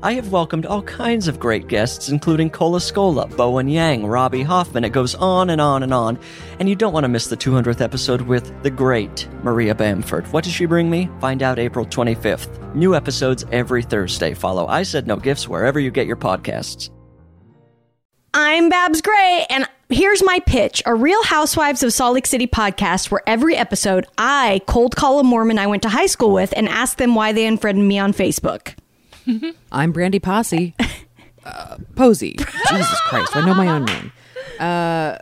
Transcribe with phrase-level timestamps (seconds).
[0.00, 4.84] I have welcomed all kinds of great guests, including Cola Scola, Bowen Yang, Robbie Hoffman.
[4.84, 6.20] It goes on and on and on.
[6.60, 10.32] And you don't want to miss the 200th episode with the great Maria Bamford.
[10.32, 11.10] What does she bring me?
[11.20, 12.76] Find out April 25th.
[12.76, 14.34] New episodes every Thursday.
[14.34, 16.90] Follow I Said No Gifts wherever you get your podcasts.
[18.34, 23.10] I'm Babs Gray, and here's my pitch a Real Housewives of Salt Lake City podcast
[23.10, 26.68] where every episode I cold call a Mormon I went to high school with and
[26.68, 28.76] ask them why they unfriended me on Facebook.
[29.72, 30.74] I'm Brandy Posse.
[31.44, 32.36] Uh, Posey.
[32.68, 34.12] Jesus Christ, I know my own name.
[34.60, 35.16] Uh,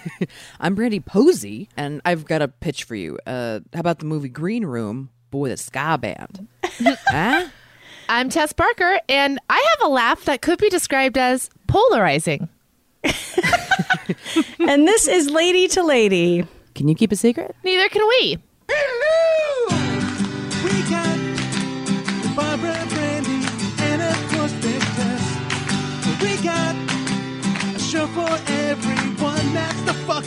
[0.60, 3.18] I'm Brandy Posey, and I've got a pitch for you.
[3.26, 6.46] Uh, how about the movie Green Room, but with a ska band?
[6.62, 7.48] huh?
[8.08, 12.48] I'm Tess Barker, and I have a laugh that could be described as polarizing.
[13.02, 16.46] and this is Lady to Lady.
[16.76, 17.56] Can you keep a secret?
[17.64, 18.38] Neither can we.
[20.62, 21.13] We got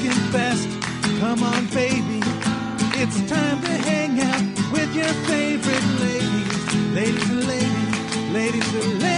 [0.04, 0.68] that's the best.
[1.20, 2.20] Come on, baby.
[3.00, 6.76] It's time to hang out with your favorite ladies.
[6.94, 9.18] Ladies and ladies, ladies and ladies.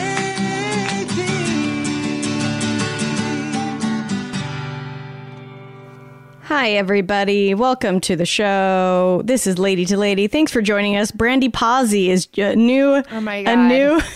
[6.44, 7.54] Hi, everybody.
[7.54, 9.22] Welcome to the show.
[9.23, 10.28] This is Lady to Lady.
[10.28, 11.12] Thanks for joining us.
[11.12, 13.04] Brandy Posey is a new.
[13.12, 13.68] Oh my A God.
[13.68, 14.02] new.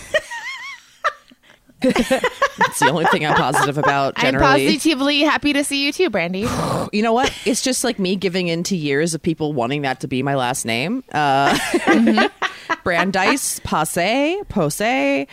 [2.59, 6.47] It's the only thing I'm positive about I'm positively happy to see you too, Brandy.
[6.93, 7.33] You know what?
[7.45, 10.35] It's just like me giving in to years of people wanting that to be my
[10.35, 11.03] last name.
[11.11, 11.57] Uh,
[12.83, 15.25] Brandeis, Passe, Pose, uh,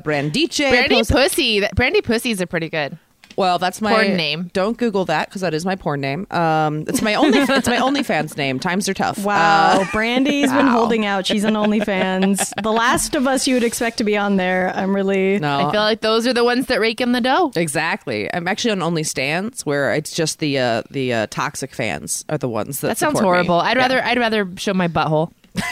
[0.00, 0.70] Brandice.
[0.70, 1.66] Brandy Pose- Pussy.
[1.74, 2.98] Brandy Pussies are pretty good.
[3.36, 4.50] Well, that's my Porn name.
[4.52, 6.26] Don't Google that because that is my porn name.
[6.30, 7.38] Um, it's my only.
[7.40, 8.58] it's my OnlyFans name.
[8.58, 9.18] Times are tough.
[9.24, 9.80] Wow.
[9.80, 11.26] Uh, Brandy's been holding out.
[11.26, 12.52] She's on OnlyFans.
[12.62, 14.72] the last of us you would expect to be on there.
[14.74, 15.38] I'm really.
[15.38, 17.52] no, I feel like those are the ones that rake in the dough.
[17.56, 18.32] exactly.
[18.34, 22.48] I'm actually on OnlyStans where it's just the uh, the uh, toxic fans are the
[22.48, 22.88] ones that.
[22.88, 23.46] That sounds support me.
[23.46, 23.60] horrible.
[23.60, 23.82] I'd Yeah.
[23.82, 25.32] rather I'd rather show my butthole.
[25.62, 25.68] All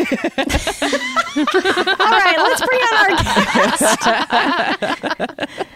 [2.10, 3.12] right, let's bring on our
[5.46, 5.66] guest.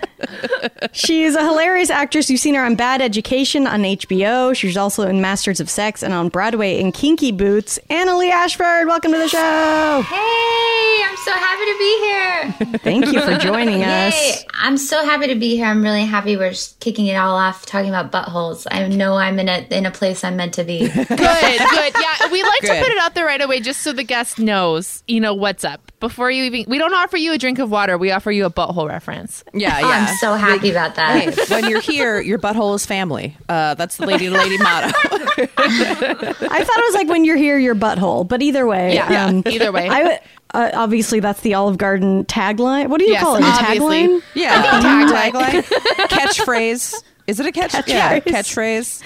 [0.92, 2.30] She's a hilarious actress.
[2.30, 4.54] You've seen her on Bad Education on HBO.
[4.54, 7.78] She's also in Masters of Sex and on Broadway in Kinky Boots.
[7.90, 10.02] Annaleigh Ashford, welcome to the show.
[10.06, 12.78] Hey, I'm so happy to be here.
[12.78, 14.08] Thank you for joining Yay.
[14.08, 14.44] us.
[14.54, 15.66] I'm so happy to be here.
[15.66, 18.66] I'm really happy we're kicking it all off talking about buttholes.
[18.70, 20.88] I know I'm in a in a place I'm meant to be.
[20.88, 21.18] Good, good.
[21.18, 25.02] Yeah, we like to put it out there right away just so the guest knows,
[25.06, 25.92] you know, what's up.
[26.00, 28.50] Before you even we don't offer you a drink of water, we offer you a
[28.50, 29.44] butthole reference.
[29.52, 30.13] Yeah, yeah.
[30.14, 31.34] I'm so happy about that.
[31.34, 33.36] Hey, when you're here, your butthole is family.
[33.48, 34.88] Uh, that's the lady to lady motto.
[34.96, 38.94] I thought it was like when you're here, your butthole, but either way.
[38.94, 39.88] Yeah, um, either way.
[39.88, 40.20] I would.
[40.52, 42.86] Uh, obviously, that's the Olive Garden tagline.
[42.88, 43.42] What do you Yes, call it?
[43.44, 44.06] Obviously.
[44.06, 44.22] tagline?
[44.34, 45.32] Yeah, Tagline.
[45.32, 45.62] tagline,
[46.08, 46.94] catchphrase.
[47.26, 47.74] Is it a catch?
[47.88, 48.22] Yeah, Catchphrase.
[48.32, 49.02] catchphrase.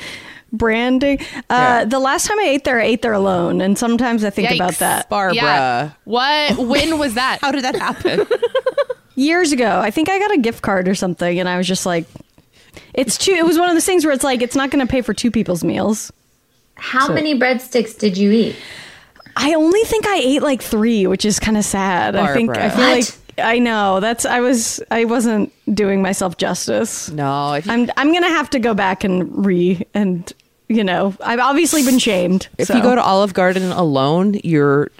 [0.53, 1.21] Branding.
[1.49, 4.51] Uh, The last time I ate there, I ate there alone, and sometimes I think
[4.51, 5.09] about that.
[5.09, 5.35] Barbara.
[5.37, 5.91] Yeah.
[6.05, 7.39] What when was that?
[7.41, 8.27] How did that happen?
[9.19, 9.81] years ago.
[9.81, 12.07] I think I got a gift card or something, and I was just like,
[12.95, 14.91] "It's two." It was one of those things where it's like it's not going to
[14.91, 16.13] pay for two people's meals.
[16.77, 18.57] How many breadsticks did you eat?
[19.37, 22.17] I only think I ate like three, which is kind of sad.
[22.17, 22.97] I think I feel What?
[22.97, 27.09] like I know that's I was I wasn't doing myself justice.
[27.11, 30.33] No, you, I'm I'm gonna have to go back and re and
[30.69, 32.49] you know I've obviously been shamed.
[32.59, 32.77] if so.
[32.77, 34.91] you go to Olive Garden alone, you're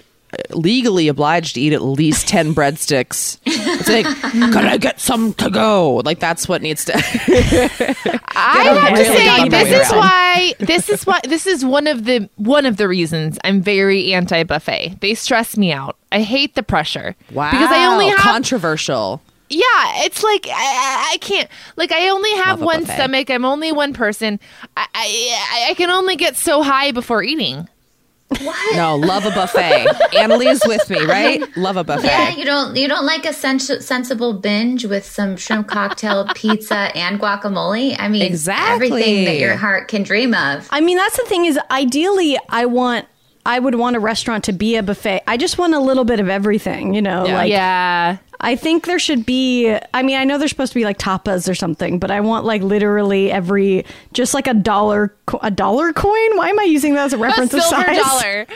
[0.51, 3.39] legally obliged to eat at least 10 breadsticks.
[3.45, 4.79] It's like, can I hmm.
[4.79, 5.97] get some to go?
[6.05, 6.93] Like, that's what needs to.
[6.97, 12.29] I have to say this is why this is why this is one of the
[12.35, 14.97] one of the reasons I'm very anti buffet.
[15.01, 15.97] They stress me out.
[16.11, 17.15] I hate the pressure.
[17.31, 17.51] wow.
[17.51, 19.21] Because I only have Controversial.
[19.49, 19.63] Yeah,
[20.03, 21.49] it's like I, I I can't.
[21.75, 22.93] Like I only have one buffet.
[22.93, 23.29] stomach.
[23.31, 24.39] I'm only one person.
[24.77, 27.67] I, I I can only get so high before eating.
[28.41, 28.75] What?
[28.75, 29.87] No, love a buffet.
[30.15, 31.41] Annaleigh's with me, right?
[31.57, 32.05] Love a buffet.
[32.05, 36.75] Yeah, you don't you don't like a sens- sensible binge with some shrimp cocktail, pizza,
[36.95, 37.95] and guacamole.
[37.97, 38.87] I mean, Exactly.
[38.91, 40.67] everything that your heart can dream of.
[40.69, 43.07] I mean, that's the thing is ideally I want
[43.45, 45.23] I would want a restaurant to be a buffet.
[45.27, 47.33] I just want a little bit of everything, you know, Yeah.
[47.33, 48.17] like yeah.
[48.41, 51.49] I think there should be I mean, I know there's supposed to be like tapas
[51.49, 56.37] or something, but I want like literally every just like a dollar a dollar coin.
[56.37, 57.97] Why am I using that as a A reference of silver size?
[57.97, 58.47] dollar.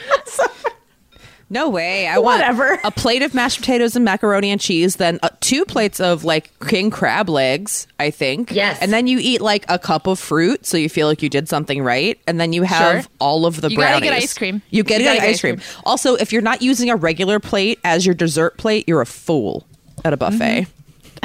[1.49, 2.07] No way.
[2.07, 2.67] I Whatever.
[2.69, 6.23] want a plate of mashed potatoes and macaroni and cheese, then uh, two plates of
[6.23, 8.49] like king crab legs, I think.
[8.51, 8.79] Yes.
[8.81, 11.47] And then you eat like a cup of fruit so you feel like you did
[11.47, 12.19] something right.
[12.25, 13.11] And then you have Sure.
[13.19, 13.71] all of the bread.
[13.71, 14.63] You gotta get ice cream.
[14.71, 15.61] You get You to gotta get get ice cream.
[15.85, 19.67] Also, if you're not using a regular plate as your dessert plate, you're a fool
[20.03, 20.37] at a mm-hmm.
[20.37, 20.67] buffet.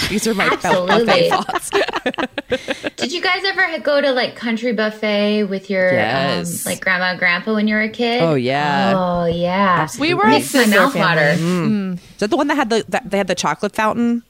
[0.09, 1.05] These are my Absolutely.
[1.05, 1.71] buffet thoughts.
[2.97, 6.67] Did you guys ever go to like country buffet with your um, Yes.
[6.67, 8.23] um, like grandma and grandpa when you were a kid?
[8.23, 8.93] Oh, yeah.
[8.97, 9.89] Oh yeah.
[9.99, 11.35] We were a Makes my mouth water.
[11.35, 11.95] family.
[11.95, 14.23] Is that the one that had the that, they had the chocolate fountain?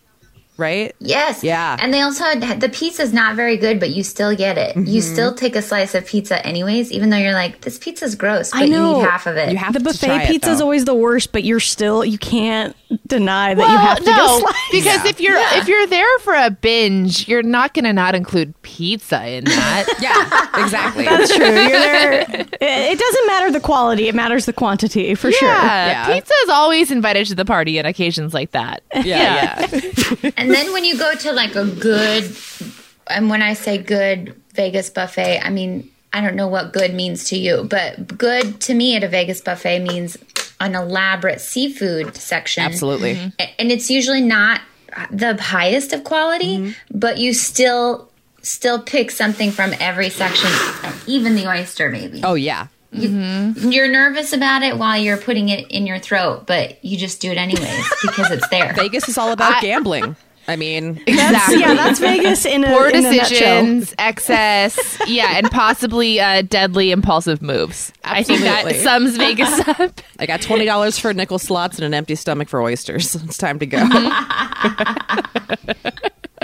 [0.58, 0.94] Right?
[0.98, 1.42] Yes.
[1.44, 1.76] Yeah.
[1.80, 4.74] And they also had the pizza's not very good, but you still get it.
[4.76, 5.00] You Mm-hmm.
[5.14, 8.62] still take a slice of pizza anyways, even though you're like, this pizza's gross, but
[8.62, 8.96] I know.
[8.98, 9.52] you eat half of it.
[9.52, 12.04] You have The to buffet try it, pizza is always the worst, but you're still
[12.04, 12.74] you can't
[13.06, 14.54] deny that Well, you have to no, go slice.
[14.72, 18.60] because if you're if you're there for a binge, you're not going to not include
[18.62, 19.86] pizza in that.
[20.00, 21.04] Yeah, exactly.
[21.04, 21.46] That's true.
[21.46, 22.22] You're there.
[22.60, 25.48] It, it doesn't matter the quality; it matters the quantity for sure.
[25.48, 26.14] Yeah, Yeah.
[26.14, 28.82] pizza is always invited to the party on occasions like that.
[28.94, 30.30] yeah, yeah.
[30.48, 32.34] And then when you go to like a good,
[33.06, 37.24] and when I say good Vegas buffet, I mean, I don't know what good means
[37.28, 40.16] to you, but good to me at a Vegas buffet means
[40.58, 42.62] an elaborate seafood section.
[42.64, 43.32] Absolutely.
[43.38, 44.62] A- And it's usually not
[45.10, 46.98] the highest of quality, mm-hmm.
[46.98, 48.08] but you still
[48.40, 50.50] still pick something from every section,
[51.06, 52.22] even the oyster maybe.
[52.24, 52.68] Oh yeah.
[52.94, 53.70] Mm-hmm.
[53.70, 57.30] You're nervous about it while you're putting it in your throat, but you just do
[57.30, 58.72] it anyways because it's there.
[58.76, 60.16] Vegas is all about gambling.
[60.48, 61.60] I mean, That's, Exactly.
[61.60, 66.90] yeah, that's Vegas in a, Poor in a decisions, excess, yeah, and possibly uh, deadly
[66.90, 67.92] impulsive moves.
[68.02, 68.82] I think that Absolutely.
[68.82, 70.00] sums Vegas up.
[70.18, 73.14] I got twenty dollars for nickel slots and an empty stomach for oysters.
[73.24, 73.86] It's time to go.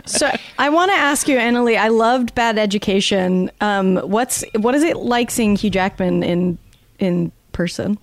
[0.07, 1.79] So I want to ask you, Annaleigh.
[1.79, 3.51] I loved Bad Education.
[3.63, 6.59] Um, what's what is it like seeing Hugh Jackman in
[6.99, 7.99] in person?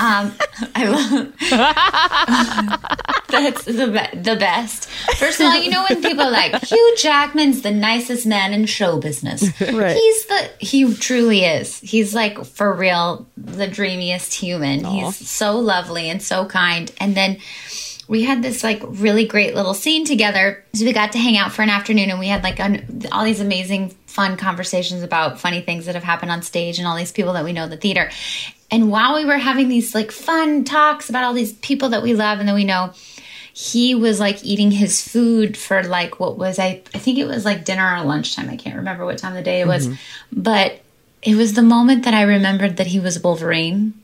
[0.00, 0.32] Um,
[0.74, 1.32] I love
[3.28, 4.88] that's the be- the best.
[5.18, 8.66] First of all, you know when people are like Hugh Jackman's the nicest man in
[8.66, 9.42] show business.
[9.72, 9.96] Right.
[9.96, 11.78] He's the he truly is.
[11.78, 14.84] He's like for real the dreamiest human.
[14.84, 16.92] He's so lovely and so kind.
[17.00, 17.38] And then
[18.08, 20.62] we had this like really great little scene together.
[20.74, 23.24] So we got to hang out for an afternoon and we had like un- all
[23.24, 27.12] these amazing fun conversations about funny things that have happened on stage and all these
[27.12, 28.10] people that we know in the theater.
[28.72, 32.14] And while we were having these like fun talks about all these people that we
[32.14, 32.92] love and that we know,
[33.52, 37.44] he was like eating his food for like what was I I think it was
[37.44, 38.48] like dinner or lunchtime.
[38.48, 39.86] I can't remember what time of the day it was.
[39.86, 40.40] Mm-hmm.
[40.40, 40.80] But
[41.22, 43.94] it was the moment that I remembered that he was Wolverine.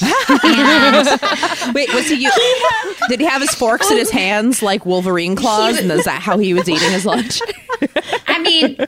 [0.00, 1.06] and
[1.74, 2.26] Wait, was he?
[3.08, 5.78] did he have his forks in his hands like Wolverine claws?
[5.78, 7.40] And is that how he was eating his lunch?
[8.26, 8.78] I mean,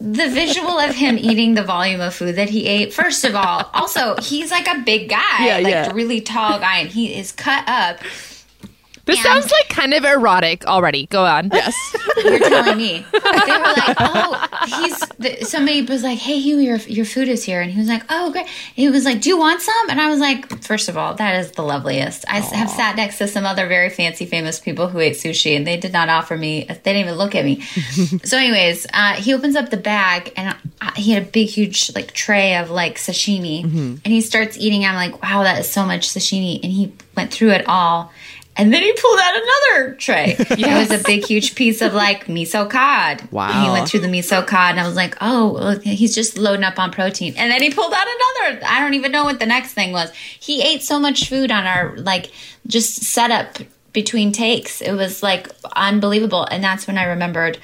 [0.00, 3.70] the visual of him eating the volume of food that he ate, first of all,
[3.72, 5.92] also, he's like a big guy, Yeah, like yeah.
[5.92, 7.98] really tall guy, and he is cut up.
[9.06, 11.06] This And- sounds like kind of erotic already.
[11.06, 11.48] Go on.
[11.52, 11.74] Yes.
[12.24, 13.04] You're telling me.
[13.12, 14.98] They were like, oh, he's.
[15.18, 18.02] The, somebody was like, hey, Hugh, your your food is here, and he was like,
[18.10, 18.46] oh, great.
[18.74, 19.90] He was like, do you want some?
[19.90, 22.24] And I was like, first of all, that is the loveliest.
[22.28, 25.56] I s- have sat next to some other very fancy, famous people who ate sushi,
[25.56, 26.64] and they did not offer me.
[26.64, 27.60] They didn't even look at me.
[28.24, 31.94] so, anyways, uh, he opens up the bag, and uh, he had a big, huge
[31.94, 34.84] like tray of like sashimi, and he starts eating.
[34.84, 38.12] I'm like, wow, that is so much sashimi, and he went through it all.
[38.56, 40.36] And then he pulled out another tray.
[40.56, 43.30] It was a big, huge piece of like miso cod.
[43.30, 43.50] Wow.
[43.50, 46.64] And he went through the miso cod, and I was like, oh, he's just loading
[46.64, 47.34] up on protein.
[47.36, 48.64] And then he pulled out another.
[48.66, 50.10] I don't even know what the next thing was.
[50.14, 52.30] He ate so much food on our like
[52.66, 53.58] just setup
[53.92, 54.80] between takes.
[54.80, 56.44] It was like unbelievable.
[56.44, 57.58] And that's when I remembered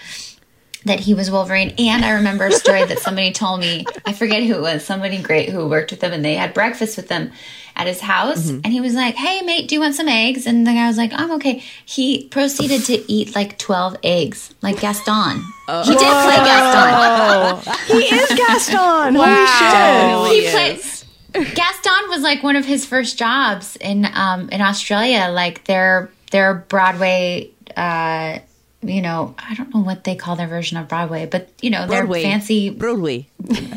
[0.84, 1.74] that he was Wolverine.
[1.78, 3.84] And I remember a story that somebody told me.
[4.04, 4.84] I forget who it was.
[4.84, 7.32] Somebody great who worked with him, and they had breakfast with him
[7.76, 8.48] at his house.
[8.48, 10.96] And he was like, "Hey, mate, do you want some eggs?" And the guy was
[10.98, 15.42] like, "I'm okay." He proceeded to eat like twelve eggs, like Gaston.
[15.84, 17.74] he did play Gaston.
[17.86, 19.14] He is Gaston.
[19.14, 20.24] Wow.
[20.24, 20.44] Holy shit.
[20.44, 21.54] He played.
[21.54, 25.28] Gaston was like one of his first jobs in um, in Australia.
[25.32, 28.40] Like their their Broadway uh,
[28.82, 31.86] you know, I don't know what they call their version of Broadway, but you know,
[31.86, 33.26] they're fancy Broadway.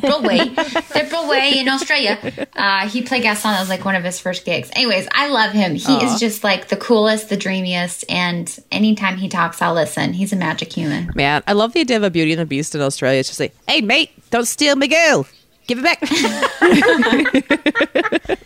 [0.02, 0.38] Broadway.
[0.94, 2.48] they're Broadway in Australia.
[2.56, 3.52] Uh, he played Gaston.
[3.52, 4.70] That was like one of his first gigs.
[4.74, 5.76] Anyways, I love him.
[5.76, 10.14] He is just like the coolest, the dreamiest, and anytime he talks, I'll listen.
[10.14, 11.12] He's a magic human.
[11.16, 13.20] Man, I love the idea of a Beauty and the Beast in Australia.
[13.20, 15.28] It's just like, hey, mate, don't steal my girl.
[15.68, 16.02] Give it back.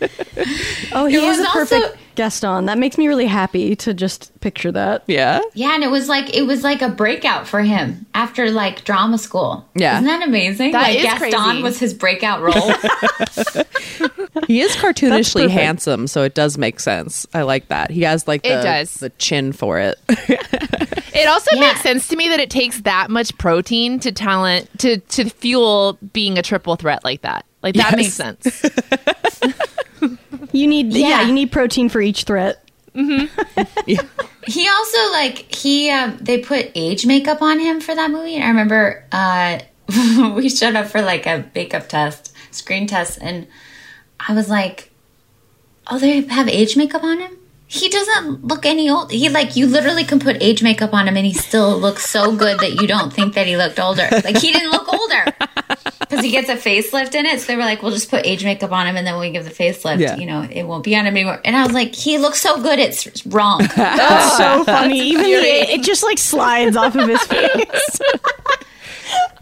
[0.92, 2.66] Oh, he It is was a perfect also- Gaston.
[2.66, 5.04] That makes me really happy to just picture that.
[5.06, 5.40] yeah.
[5.54, 9.18] Yeah, and it was like it was like a breakout for him after like drama
[9.18, 9.66] school.
[9.74, 9.94] Yeah.
[9.94, 10.72] isn't that amazing?
[10.72, 11.62] That like is Gaston crazy.
[11.62, 12.72] was his breakout role.
[14.46, 17.26] He is cartoonishly handsome, so it does make sense.
[17.34, 17.90] I like that.
[17.90, 18.94] He has like the, It does.
[18.94, 19.98] the chin for it.
[21.12, 21.60] It also Yeah.
[21.62, 25.98] makes sense to me that it takes that much protein to talent to to fuel
[26.12, 27.44] being a triple threat like that.
[27.62, 27.96] Like that Yes.
[27.96, 28.62] makes sense.
[30.52, 31.22] You need, yeah, Yeah.
[31.26, 32.62] you need protein for each threat.
[32.94, 38.34] he also like he um, they put age makeup on him for that movie.
[38.34, 39.60] And I remember uh,
[40.34, 43.46] we showed up for like a makeup test, screen test, and
[44.26, 44.90] I was like,
[45.88, 47.36] "Oh, they have age makeup on him."
[47.72, 49.12] He doesn't look any old.
[49.12, 52.34] He like you literally can put age makeup on him and he still looks so
[52.34, 54.08] good that you don't think that he looked older.
[54.10, 55.24] Like he didn't look older
[56.00, 57.38] because he gets a facelift in it.
[57.40, 59.30] So they were like, "We'll just put age makeup on him and then when we
[59.30, 60.16] give the facelift, Yeah.
[60.16, 62.60] you know, it won't be on him anymore." And I was like, "He looks so
[62.60, 64.98] good, it's wrong." That's so funny.
[64.98, 68.00] Even the, it just like slides off of his face.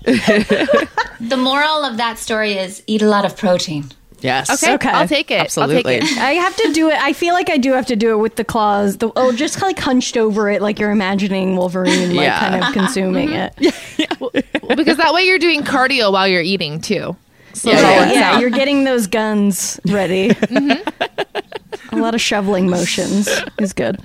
[1.20, 3.90] The moral of that story is eat a lot of protein.
[4.20, 4.50] Yes.
[4.62, 4.88] Okay, Okay.
[4.90, 5.40] I'll take it.
[5.40, 5.94] Absolutely.
[5.96, 6.18] I'll take it.
[6.18, 7.00] I have to do it.
[7.00, 8.96] I feel like I do have to do it with the claws.
[8.98, 12.38] The, oh, just like hunched over it, like you're imagining Wolverine, like Yeah.
[12.40, 13.54] kind of consuming it.
[14.20, 17.16] Well, because that way you're doing cardio while you're eating too.
[17.54, 20.30] So Yeah, Yeah, yeah, you're getting those guns ready.
[21.92, 23.98] A lot of shoveling motions is good.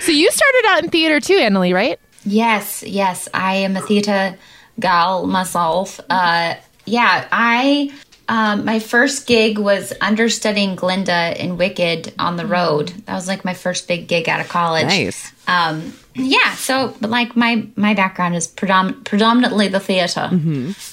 [0.00, 1.98] So you started out in theater too, Annaleigh, right?
[2.24, 4.36] Yes, yes, I am a theater
[4.78, 6.00] gal myself.
[6.08, 6.54] Uh,
[6.86, 7.92] yeah, I.
[8.30, 12.90] Um, my first gig was understudying Glinda in Wicked on the road.
[13.06, 14.86] That was like my first big gig out of college.
[14.86, 15.32] Nice.
[15.48, 20.30] Um, yeah, so but like my my background is predom- predominantly the theater,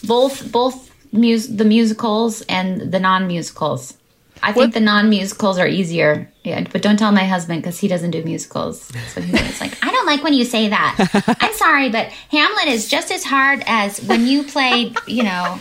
[0.04, 3.94] both both mus- the musicals and the non musicals.
[4.42, 6.32] I think the non musicals are easier.
[6.44, 8.82] Yeah, but don't tell my husband because he doesn't do musicals.
[9.14, 11.36] So he's always like, I don't like when you say that.
[11.40, 15.60] I'm sorry, but Hamlet is just as hard as when you play, you know,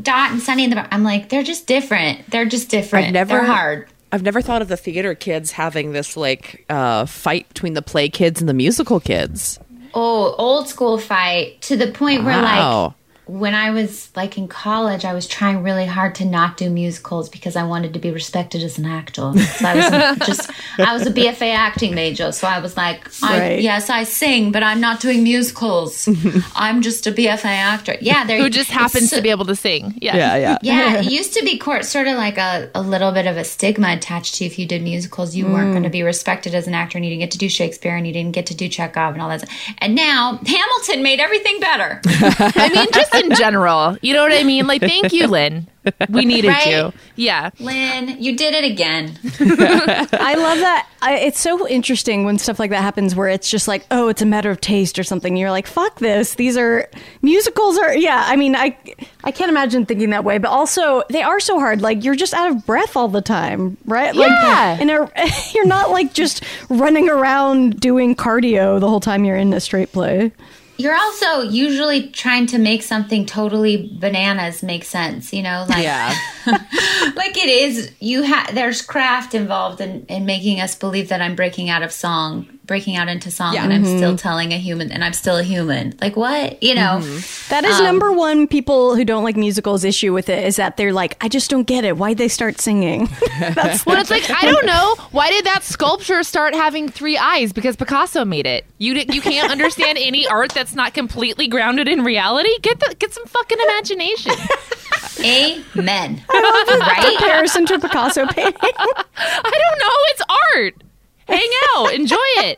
[0.00, 0.76] Dot and Sunny in the.
[0.76, 2.30] Bar-" I'm like, they're just different.
[2.30, 3.06] They're just different.
[3.08, 3.88] I've never They're hard.
[4.12, 8.08] I've never thought of the theater kids having this like uh, fight between the play
[8.08, 9.58] kids and the musical kids.
[9.94, 12.84] Oh, old school fight to the point where Wow.
[12.86, 12.94] like
[13.30, 17.28] when I was like in college, I was trying really hard to not do musicals
[17.28, 19.32] because I wanted to be respected as an actor.
[19.38, 23.38] So I was just I was a BFA acting major, so I was like, I,
[23.38, 23.60] Right.
[23.62, 26.08] yes, I sing, but I'm not doing musicals.
[26.56, 27.96] I'm just a BFA actor.
[28.00, 29.96] Yeah, there Who just happens to be able to sing.
[30.00, 30.16] Yeah.
[30.16, 30.36] yeah.
[30.36, 33.36] yeah, yeah it used to be court, sort of like a, a little bit of
[33.36, 35.92] a stigma attached to if you did musicals, you weren't going to mm.
[35.92, 38.32] be respected as an actor and you didn't get to do Shakespeare and you didn't
[38.32, 39.48] get to do Chekhov and all that.
[39.78, 42.00] And now Hamilton made everything better.
[42.04, 43.96] I mean, just in general.
[44.02, 44.66] You know what I mean?
[44.66, 45.66] Like, thank you, Lin.
[46.10, 46.66] We needed Right?
[46.66, 46.92] you.
[47.16, 47.50] Yeah.
[47.58, 49.18] Lin, you did it again.
[49.40, 50.86] I love that.
[51.00, 54.20] I, it's so interesting when stuff like that happens where it's just like, oh, it's
[54.20, 55.36] a matter of taste or something.
[55.38, 56.34] You're like, fuck this.
[56.34, 56.86] These are
[57.22, 58.24] musicals are yeah.
[58.26, 58.76] I mean, I
[59.24, 61.80] I can't imagine thinking that way, but also they are so hard.
[61.80, 64.14] Like you're just out of breath all the time, right?
[64.14, 64.76] Like, Yeah.
[64.78, 65.10] and a,
[65.54, 69.92] you're not like just running around doing cardio the whole time you're in a straight
[69.92, 70.32] play.
[70.80, 75.66] You're also usually trying to make something totally bananas make sense, you know?
[75.68, 76.14] Like, Yeah.
[76.46, 81.34] like it is, you have, there's craft involved in, in making us believe that I'm
[81.36, 83.64] breaking out of song, breaking out into song, Yeah.
[83.64, 84.16] and I'm still mm-hmm.
[84.16, 85.94] telling a human, and I'm still a human.
[86.00, 86.62] Like, what?
[86.62, 87.00] You know?
[87.02, 87.50] Mm-hmm.
[87.50, 88.46] That is um, number one.
[88.46, 91.66] People who don't like musicals issue with it is that they're like, I just don't
[91.66, 91.96] get it.
[91.96, 93.08] Why'd they start singing?
[93.40, 97.52] That's Well, it's like I don't know why did that sculpture start having three eyes?
[97.52, 98.64] Because Picasso made it.
[98.78, 102.50] You di- you can't understand any art that's not completely grounded in reality.
[102.62, 104.32] Get the get some fucking imagination.
[105.24, 106.22] Amen.
[106.32, 107.16] right?
[107.18, 108.54] comparison to a Picasso painting.
[108.62, 108.94] I
[109.42, 109.96] don't know.
[110.08, 110.22] It's
[110.54, 110.82] art.
[111.28, 112.56] Hang out, enjoy it.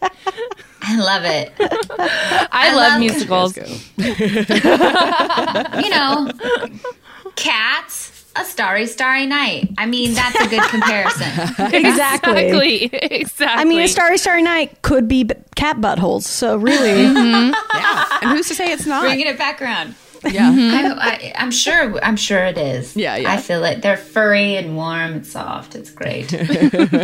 [0.80, 1.52] I love it.
[1.60, 3.56] I, I love, love- musicals.
[5.84, 6.30] You know,
[7.36, 9.70] cats, a starry, starry night.
[9.78, 11.28] I mean, that's a good comparison.
[11.74, 12.84] exactly.
[12.84, 12.84] Exactly.
[12.92, 13.46] Exactly.
[13.46, 16.22] I mean, a Starry Starry Night could be b- cat buttholes.
[16.22, 17.52] So really, mm-hmm.
[17.74, 18.08] yeah.
[18.22, 19.02] And who's to say it's not?
[19.02, 19.94] Bringing it back around.
[20.24, 20.48] yeah.
[20.48, 20.98] I, mm-hmm.
[20.98, 21.98] I, I'm sure.
[22.04, 22.96] I'm sure it is.
[22.96, 23.32] Yeah, yeah.
[23.32, 23.82] I feel it.
[23.82, 25.74] They're furry and warm and soft.
[25.74, 26.32] It's great.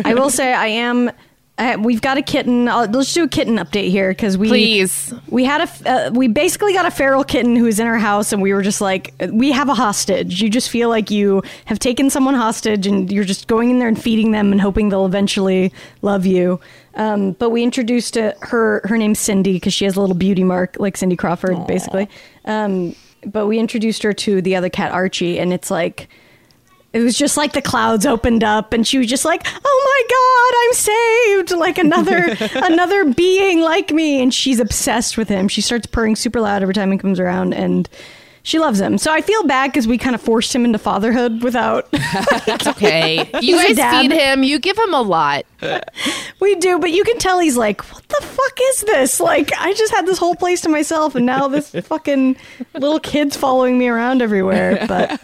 [0.06, 1.10] I will say I am
[1.58, 2.68] uh, we've got a kitten.
[2.68, 5.12] Uh, let's do a kitten update here because we Please.
[5.28, 8.32] we had a uh, we basically got a feral kitten who was in our house,
[8.32, 10.40] and we were just like, we have a hostage.
[10.40, 13.88] You just feel like you have taken someone hostage, and you're just going in there
[13.88, 16.60] and feeding them and hoping they'll eventually love you.
[16.94, 18.80] Um, but we introduced uh, her.
[18.84, 22.08] Her name's Cindy because she has a little beauty mark like Cindy Crawford, basically.
[22.44, 22.94] Um,
[23.26, 26.08] but we introduced her to the other cat Archie, and it's like
[26.92, 30.02] it was just like the clouds opened up and she was just like oh my
[30.08, 34.22] god i'm saved like another another being like me.
[34.22, 35.48] And she's obsessed with him.
[35.48, 37.54] She starts purring super loud every time he comes around.
[37.54, 37.88] And
[38.42, 41.42] she loves him so i feel bad because we kind of forced him into fatherhood
[41.42, 41.88] without
[42.46, 43.28] That's okay.
[43.40, 44.42] You guys feed him.
[44.42, 45.44] You give him a lot.
[46.40, 49.74] we do but you can tell he's like what the fuck is this like i
[49.74, 52.36] just had this whole place to myself and now this fucking
[52.74, 55.20] little kid's following me around everywhere but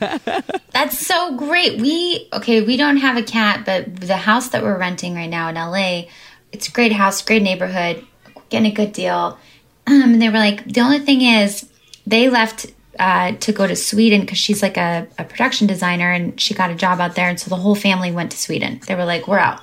[0.72, 1.80] That's so great.
[1.80, 5.48] We okay, we don't have a cat, but the house that we're renting right now
[5.48, 6.10] in LA,
[6.52, 8.04] it's a great house, great neighborhood,
[8.48, 9.38] getting a good deal.
[9.86, 11.68] Um, and they were like, the only thing is,
[12.06, 12.66] they left
[12.98, 16.70] uh, to go to Sweden because she's like a, a production designer and she got
[16.70, 18.80] a job out there, and so the whole family went to Sweden.
[18.86, 19.60] They were like, we're out,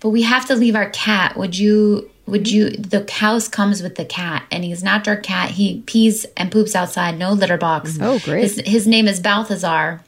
[0.00, 1.36] but we have to leave our cat.
[1.36, 2.10] Would you?
[2.26, 2.70] Would you?
[2.70, 5.50] The house comes with the cat, and he's an outdoor cat.
[5.50, 7.98] He pees and poops outside, no litter box.
[8.00, 8.42] Oh, great.
[8.42, 10.04] His, his name is Balthazar.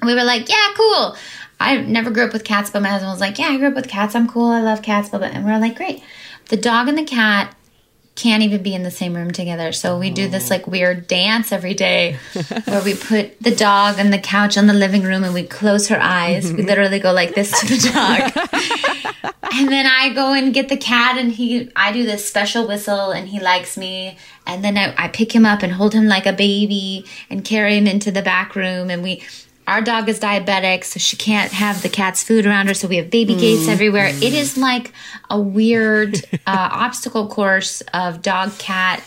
[0.00, 1.16] And we were like, yeah, cool.
[1.58, 3.74] I never grew up with cats, but my husband was like, yeah, I grew up
[3.74, 4.14] with cats.
[4.14, 4.50] I'm cool.
[4.50, 5.08] I love cats.
[5.08, 5.28] Blah, blah.
[5.28, 6.02] And we were like, great.
[6.50, 7.56] The dog and the cat
[8.16, 9.72] can't even be in the same room together.
[9.72, 12.16] So we do this like weird dance every day
[12.64, 15.88] where we put the dog on the couch on the living room and we close
[15.88, 16.46] her eyes.
[16.46, 16.66] We mm-hmm.
[16.66, 19.34] literally go like this to the dog.
[19.52, 23.10] and then I go and get the cat and he I do this special whistle
[23.10, 24.16] and he likes me.
[24.46, 27.76] And then I, I pick him up and hold him like a baby and carry
[27.76, 29.22] him into the back room and we
[29.66, 32.74] our dog is diabetic, so she can't have the cat's food around her.
[32.74, 34.06] So we have baby gates everywhere.
[34.06, 34.92] It is like
[35.30, 39.02] a weird uh, obstacle course of dog cat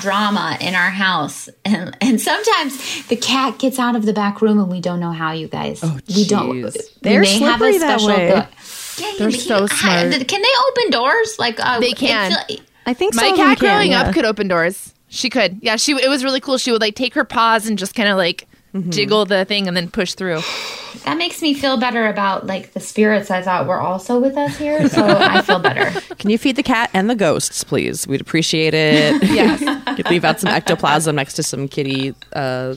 [0.00, 1.48] drama in our house.
[1.64, 5.12] And, and sometimes the cat gets out of the back room and we don't know
[5.12, 5.82] how, you guys.
[6.14, 6.62] we don't.
[7.02, 8.28] They're may have a slippery that way.
[8.28, 10.28] go- Yeah, They're he- so I- smart.
[10.28, 11.38] can they open doors?
[11.38, 12.32] Like uh, They can.
[12.46, 13.14] feel- i think.
[13.14, 14.02] My some of them cat can, growing yeah.
[14.02, 14.92] up could open doors.
[15.08, 15.58] She could.
[15.62, 15.92] Yeah, she.
[15.92, 16.58] It was really cool.
[16.58, 18.46] She would like take her paws and just kind of like
[18.90, 20.40] jiggle the thing and then push through.
[21.04, 24.56] that makes me feel better about like the spirits I thought were also with us
[24.58, 24.88] here.
[24.88, 25.98] So I feel better.
[26.16, 28.06] Can you feed the cat and the ghosts, please?
[28.06, 29.22] We'd appreciate it.
[29.36, 29.62] Yes.
[29.96, 32.74] Could leave out some ectoplasm next to some kitty uh,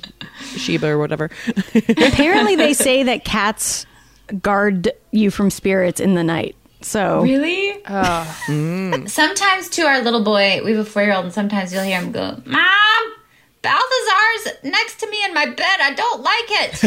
[0.55, 1.29] Sheba or whatever.
[1.75, 3.85] Apparently, they say that cats
[4.41, 6.55] guard you from spirits in the night.
[6.81, 7.81] So Really?
[9.07, 11.99] Sometimes to our little boy, we have a four year old, and sometimes you'll hear
[11.99, 13.13] him go, Mom,
[13.61, 15.79] Balthazar's next to me in my bed.
[15.81, 16.81] I don't like it.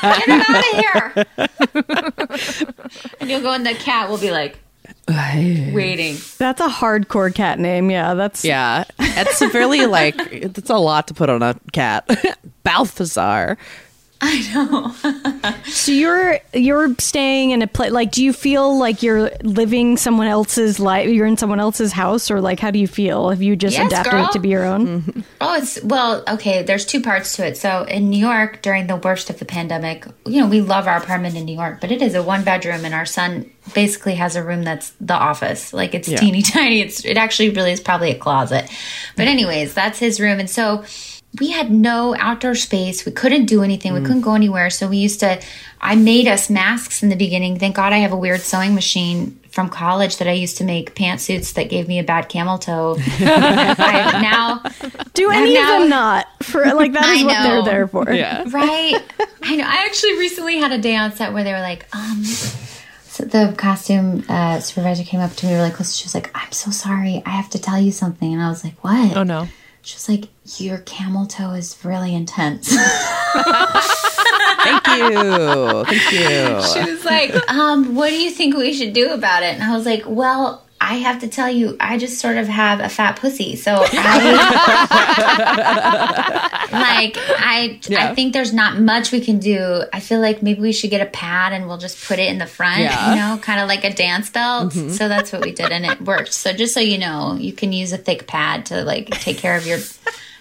[0.00, 1.12] Get him out of here.
[3.20, 4.58] and you'll go, and the cat will be like,
[5.08, 6.16] waiting.
[6.38, 7.90] that's a hardcore cat name.
[7.90, 12.08] Yeah, that's Yeah, it's really like it's a lot to put on a cat.
[12.62, 13.58] Balthazar.
[15.68, 17.92] So you're you're staying in a place.
[17.92, 21.08] Like, do you feel like you're living someone else's life?
[21.08, 23.30] You're in someone else's house, or like, how do you feel?
[23.30, 24.24] Have you just Yes, adapted girl.
[24.24, 25.24] it to be your own?
[25.40, 26.62] Oh, it's well, okay.
[26.62, 27.56] There's two parts to it.
[27.56, 30.96] So in New York, during the worst of the pandemic, you know, we love our
[30.96, 34.36] apartment in New York, but it is a one bedroom, and our son basically has
[34.36, 35.72] a room that's the office.
[35.72, 36.80] Like it's teeny tiny.
[36.80, 38.70] It's it actually really is probably a closet.
[39.16, 40.84] But anyways, that's his room, and so
[41.38, 43.04] we had no outdoor space.
[43.04, 43.92] We couldn't do anything.
[43.92, 44.70] We couldn't go anywhere.
[44.70, 45.40] So we used to.
[45.80, 47.58] I made us masks in the beginning.
[47.58, 50.94] Thank God I have a weird sewing machine from college that I used to make
[50.94, 52.96] pantsuits that gave me a bad camel toe.
[53.00, 54.62] I now
[55.14, 56.26] Do any now- of them not?
[56.42, 58.10] For like that is what they're there for.
[58.10, 58.44] Yeah.
[58.48, 58.96] Right.
[59.42, 59.64] I know.
[59.64, 63.54] I actually recently had a day on set where they were like, um, so the
[63.56, 65.94] costume uh, supervisor came up to me really close.
[65.96, 67.22] She was like, I'm so sorry.
[67.26, 68.32] I have to tell you something.
[68.32, 69.16] And I was like, what?
[69.16, 69.48] Oh no.
[69.88, 70.28] She was like,
[70.60, 72.68] your camel toe is really intense.
[72.68, 72.78] Thank
[74.86, 75.84] you.
[75.86, 76.62] Thank you.
[76.62, 79.54] she was like, um, what do you think we should do about it?
[79.54, 82.78] And I was like, well, I have to tell you, I just sort of have
[82.80, 83.56] a fat pussy.
[83.56, 84.88] So I
[86.70, 88.10] like I Yeah.
[88.10, 89.82] I think there's not much we can do.
[89.92, 92.38] I feel like maybe we should get a pad and we'll just put it in
[92.38, 93.10] the front, Yeah.
[93.10, 94.72] you know, kind of like a dance belt.
[94.72, 96.32] So that's what we did and it worked.
[96.32, 99.56] So just so you know, you can use a thick pad to like take care
[99.56, 99.78] of your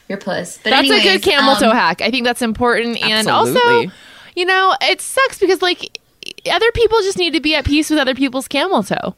[0.07, 0.57] your puss.
[0.63, 2.01] But That's a good camel um, toe hack.
[2.01, 3.01] I think that's important.
[3.01, 3.91] And also,
[4.35, 5.99] you know, it sucks because like
[6.49, 9.15] other people just need to be at peace with other people's camel toe.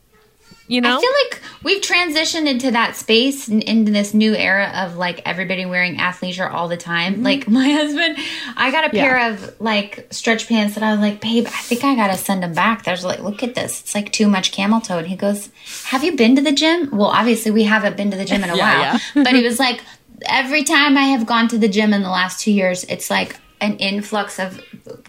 [0.69, 0.97] You know?
[0.97, 5.19] I feel like we've transitioned into that space and into this new era of like
[5.25, 7.15] everybody wearing athleisure all the time.
[7.15, 7.23] Mm-hmm.
[7.23, 8.17] Like my husband,
[8.55, 11.83] I got a pair of like stretch pants that I was like, babe, I think
[11.83, 12.83] I gotta send them back.
[12.83, 14.99] There's like, look at this, it's like too much camel toe.
[14.99, 15.49] And he goes,
[15.85, 16.91] Have you been to the gym?
[16.91, 19.81] Well, obviously we haven't been to the gym in a while, but he was like,
[20.27, 23.39] every time I have gone to the gym in the last two years, it's like
[23.61, 24.61] an influx of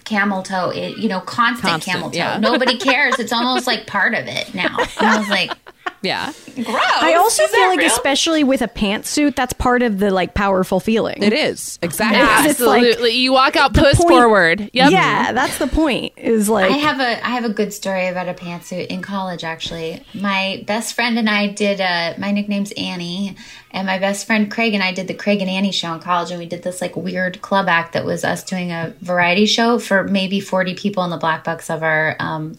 [0.05, 2.17] camel toe, you know, constant, Constant, camel toe.
[2.19, 2.39] yeah.
[2.39, 3.19] Nobody cares.
[3.19, 4.77] It's almost like part of it now.
[4.79, 5.53] And I was like,
[6.03, 6.67] Yeah, gross.
[6.69, 7.87] I also Is feel like, real?
[7.89, 11.23] especially with a pantsuit, that's part of the like powerful feeling.
[11.23, 12.21] it is exactly.
[12.21, 12.47] Yeah.
[12.49, 13.17] it's like Absolutely.
[13.17, 14.71] you walk out puss point- forward.
[14.73, 14.93] Yep.
[14.93, 16.15] Yeah, that's the point.
[16.17, 19.45] Is like I have a I have a good story about a pantsuit in college.
[19.45, 21.83] Actually, my best friend and I did.
[21.83, 23.37] Uh, my nickname's Annie,
[23.71, 26.31] and my best friend Craig and I did the Craig and Annie show in college,
[26.31, 29.79] and we did this like weird club act that was us doing a variety show
[29.79, 32.57] for maybe forty people in the black box of our um,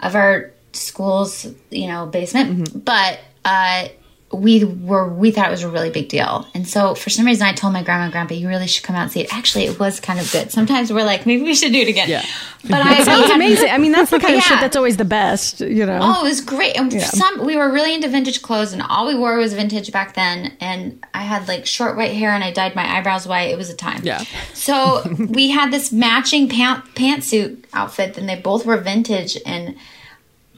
[0.00, 3.18] of our school's you know basement, but.
[3.44, 3.88] Uh,
[4.30, 7.46] we were we thought it was a really big deal and so for some reason
[7.46, 9.64] i told my grandma and grandpa you really should come out and see it actually
[9.64, 12.22] it was kind of good sometimes we're like maybe we should do it again Yeah.
[12.64, 13.70] but i sounds amazing.
[13.70, 15.60] I mean, that's the kind of shit that's always the best.
[15.60, 15.98] You know.
[16.02, 16.76] Oh, it was great.
[16.76, 20.14] And some we were really into vintage clothes, and all we wore was vintage back
[20.14, 20.52] then.
[20.60, 23.50] And I had like short white hair, and I dyed my eyebrows white.
[23.50, 24.00] It was a time.
[24.02, 24.24] Yeah.
[24.54, 29.38] So we had this matching pant pantsuit outfit, and they both were vintage.
[29.46, 29.76] And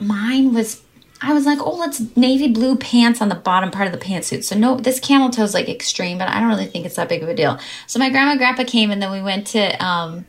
[0.01, 0.83] mine was.
[1.23, 4.43] I was like, oh, let's navy blue pants on the bottom part of the pantsuit.
[4.43, 7.11] So no, this camel toe is like extreme, but I don't really think it's that
[7.11, 7.59] big of a deal.
[7.87, 10.25] So my grandma and grandpa came, and then we went to um,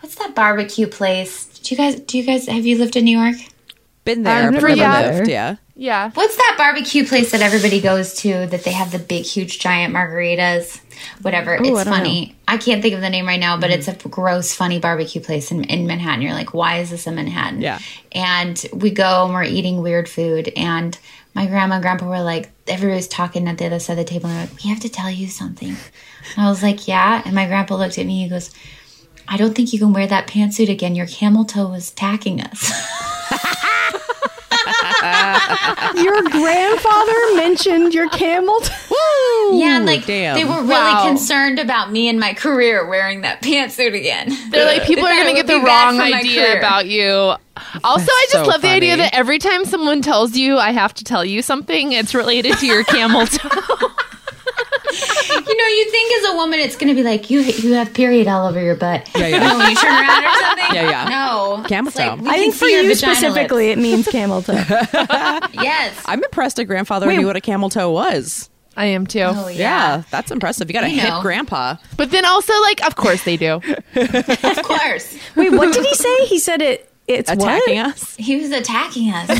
[0.00, 1.46] what's that barbecue place?
[1.58, 1.98] Do you guys?
[1.98, 3.36] Do you guys have you lived in New York?
[4.04, 5.30] Been there, I've but never never been lived.
[5.30, 6.10] Yeah, Yeah.
[6.14, 9.92] What's that barbecue place that everybody goes to that they have the big, huge, giant
[9.92, 10.80] margaritas?
[11.22, 11.54] Whatever.
[11.54, 12.36] Ooh, it's don't funny.
[12.46, 13.90] I can't think of the name right now, but mm-hmm.
[13.90, 16.22] it's a gross, funny barbecue place in, in Manhattan.
[16.22, 17.60] You're like, why is this in Manhattan?
[17.60, 17.80] Yeah.
[18.12, 20.52] And we go and we're eating weird food.
[20.56, 20.96] And
[21.34, 24.26] my grandma and grandpa were like, everybody's talking at the other side of the table.
[24.26, 25.70] And they're like, we have to tell you something.
[25.70, 27.22] And I was like, yeah.
[27.24, 28.22] And my grandpa looked at me.
[28.22, 28.54] He goes,
[29.26, 30.94] I don't think you can wear that pantsuit again.
[30.94, 32.70] Your camel toe was attacking us.
[35.96, 38.60] Your grandfather mentioned your camel.
[38.60, 38.72] T-
[39.52, 40.36] Yeah, like damn.
[40.36, 41.04] they were really Wow.
[41.06, 44.36] concerned about me and my career wearing that pantsuit again.
[44.50, 47.34] They're like people They are going to get the wrong idea about you.
[47.84, 50.92] Also, I just so love the idea that every time someone tells you I have
[50.94, 53.88] to tell you something, it's related to your camel toe.
[54.94, 57.92] You know, you think as a woman it's going to be like you you have
[57.94, 59.08] period all over your butt.
[59.16, 59.52] Yeah, yeah.
[59.52, 60.74] You when you turn around or something.
[60.74, 61.08] Yeah, yeah.
[61.08, 62.26] No, Camel It's like, toe.
[62.28, 64.54] I think for you vagina specifically, it means camel toe.
[65.52, 66.00] Yes.
[66.06, 67.16] I'm impressed a grandfather Wait.
[67.18, 68.50] knew what a camel toe was.
[68.76, 69.20] I am too.
[69.20, 69.56] Oh Yeah,
[69.98, 70.02] yeah.
[70.10, 70.68] that's impressive.
[70.68, 71.22] You got a You hip know.
[71.22, 71.76] grandpa.
[71.96, 73.60] But then also, like, of course they do.
[73.94, 75.16] Of course.
[75.36, 76.26] Wait, what did he say?
[76.26, 76.90] He said it.
[77.06, 77.86] It's Attacking what?
[77.94, 78.16] us.
[78.16, 79.28] He was attacking us.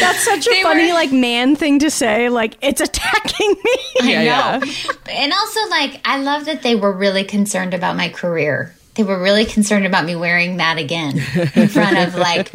[0.00, 2.28] That's such a They funny were- like man thing to say.
[2.28, 3.76] Like it's attacking me.
[4.02, 4.72] I Yeah, know.
[5.10, 8.74] And also, like, I love that they were really concerned about my career.
[8.94, 11.16] They were really concerned about me wearing that again
[11.54, 12.52] in front of like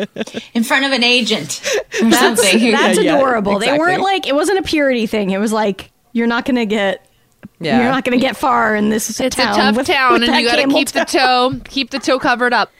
[0.53, 1.61] in front of an agent
[2.03, 2.71] or something.
[2.71, 3.53] That's yeah, adorable.
[3.59, 3.79] They exactly.
[3.79, 5.31] weren't like it wasn't a purity thing.
[5.31, 7.03] It was like you're not gonna get
[7.59, 7.81] Yeah.
[7.81, 9.53] you're not gonna get far in this It's town.
[9.53, 12.19] a tough with- town, with and you got to keep the toe, keep the toe
[12.19, 12.71] covered up.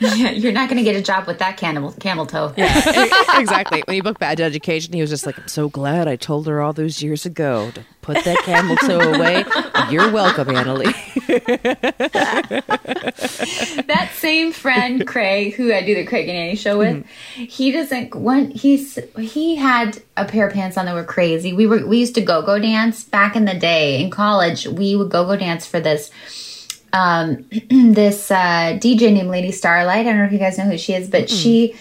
[0.00, 2.54] You're not going to get a job with that camel camel toe.
[2.56, 3.82] exactly.
[3.86, 6.62] When he booked bad education, he was just like, I'm so glad I told her
[6.62, 9.44] all those years ago to put that camel toe away.
[9.90, 10.94] You're welcome, Annaleigh.
[13.86, 17.44] that same friend Craig, who I do the Craig and Annie show with, mm-hmm.
[17.44, 18.56] he doesn't want.
[18.56, 21.52] He's he had a pair of pants on that were crazy.
[21.52, 24.66] We were we used to go go dance back in the day in college.
[24.66, 26.10] We would go go dance for this.
[26.92, 30.00] Um, this uh, DJ named Lady Starlight.
[30.00, 31.76] I don't know if you guys know who she is, but she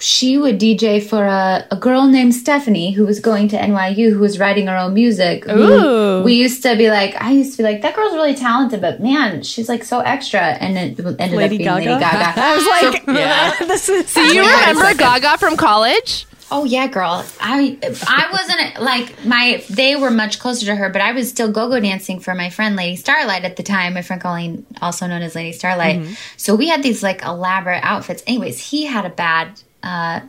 [0.00, 4.18] she would DJ for a, a girl named Stephanie who was going to NYU who
[4.18, 5.46] was writing her own music.
[5.48, 6.22] Ooh.
[6.22, 9.00] We used to be like, I used to be like, that girl's really talented, but
[9.00, 10.40] man, she's like so extra.
[10.40, 11.74] And it ended Lady up being Gaga?
[11.74, 12.40] Lady Gaga.
[12.40, 14.14] I was like, this is.
[14.14, 16.26] Do you remember Gaga from college?
[16.52, 17.24] Oh yeah, girl.
[17.40, 21.50] I I wasn't like my they were much closer to her, but I was still
[21.52, 23.94] go-go dancing for my friend Lady Starlight at the time.
[23.94, 26.00] My friend Colleen, also known as Lady Starlight.
[26.36, 28.22] So we had these like elaborate outfits.
[28.26, 30.20] Anyways, he had a bad uh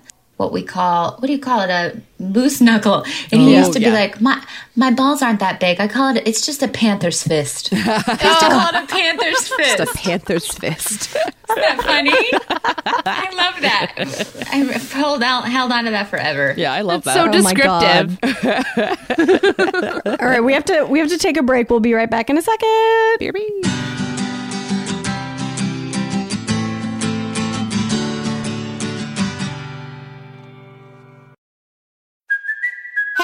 [0.41, 3.73] what we call what do you call it a moose knuckle and he Oh, used
[3.73, 3.89] to yeah.
[3.89, 4.43] be like my
[4.75, 8.05] my balls aren't that big i call it it's just a panther's fist i used
[8.05, 11.15] to call oh, it a panther's fist Just a panther's fist.
[11.15, 12.11] Isn't that funny
[13.05, 13.93] i love that
[14.51, 14.57] i
[14.97, 17.13] held out held on to that forever Yeah, I love that.
[17.13, 18.19] So Oh my descriptive.
[20.21, 21.69] All right, we have to we have to take a break.
[21.69, 24.00] We'll be right back in a second.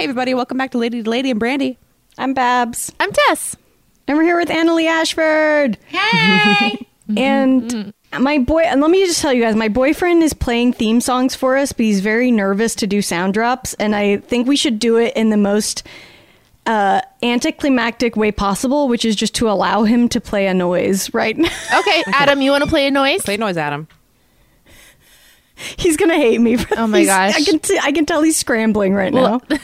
[0.00, 1.76] Hey, everybody, welcome back to Lady to Lady and Brandy.
[2.16, 2.90] I'm Babs.
[2.98, 3.54] I'm Tess.
[4.08, 5.76] And we're here with Annaleigh Ashford.
[5.88, 6.86] Hey.
[7.18, 11.02] And my boy, and let me just tell you guys, my boyfriend is playing theme
[11.02, 13.74] songs for us, but he's very nervous to do sound drops.
[13.74, 15.86] And I think we should do it in the most
[16.64, 21.36] uh, anticlimactic way possible, which is just to allow him to play a noise right
[21.38, 21.50] now.
[21.78, 23.20] Okay, Adam, you want to play a noise?
[23.20, 23.86] Play noise, Adam.
[25.76, 26.56] He's going to hate me.
[26.56, 27.34] For Oh my gosh.
[27.36, 29.58] I can, t- I can tell he's scrambling right Well- now.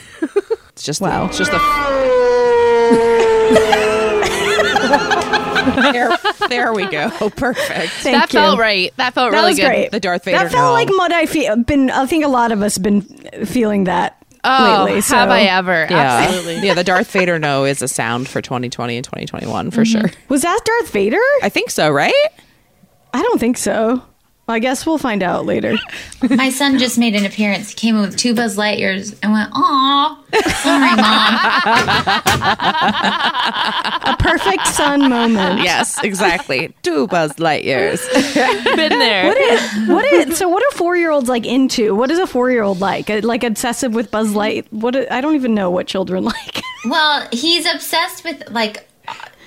[0.69, 1.23] It's just Wow.
[1.23, 1.57] The, it's just the.
[5.91, 6.09] there,
[6.49, 7.09] there we go.
[7.31, 7.91] Perfect.
[7.93, 8.39] Thank that you.
[8.39, 8.93] felt right.
[8.97, 9.65] That felt That really was good.
[9.67, 9.91] great.
[9.91, 10.73] The Darth Vader That felt no.
[10.73, 11.55] like what I feel.
[11.57, 13.01] Been, I think a lot of us have been
[13.45, 15.01] feeling that Oh, lately.
[15.01, 15.15] So.
[15.15, 15.87] have I ever?
[15.89, 15.97] Yeah.
[16.27, 16.67] Absolutely.
[16.67, 19.99] Yeah, the Darth Vader no is a sound for 2020 and 2021 for Mm-hmm.
[19.99, 20.09] sure.
[20.29, 21.19] Was that Darth Vader?
[21.43, 22.13] I think so, right?
[23.13, 24.03] I don't think so.
[24.49, 25.75] I guess we'll find out later.
[26.29, 27.69] My son just made an appearance.
[27.71, 30.23] He came in with two Buzz Lightyears and went, "Aw,
[30.63, 31.37] sorry, mom."
[34.03, 35.61] A perfect son moment.
[35.63, 36.73] Yes, exactly.
[36.81, 37.99] Two Buzz Lightyears.
[38.75, 39.27] Been there.
[39.27, 40.47] What is, what is so?
[40.47, 41.93] What are four year olds like into?
[41.93, 43.09] What is a four year old like?
[43.09, 44.71] Like obsessive with Buzz Light?
[44.71, 46.61] What I I don't even know what children like.
[46.85, 48.87] Well, he's obsessed with like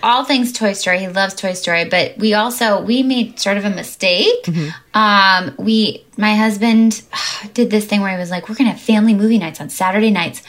[0.02, 1.00] all things Toy Story.
[1.00, 4.46] He loves Toy Story, but we also we made sort of a mistake.
[4.94, 7.02] Um, we my husband
[7.54, 10.10] did this thing where he was like, "We're gonna have family movie nights on Saturday
[10.10, 10.42] nights."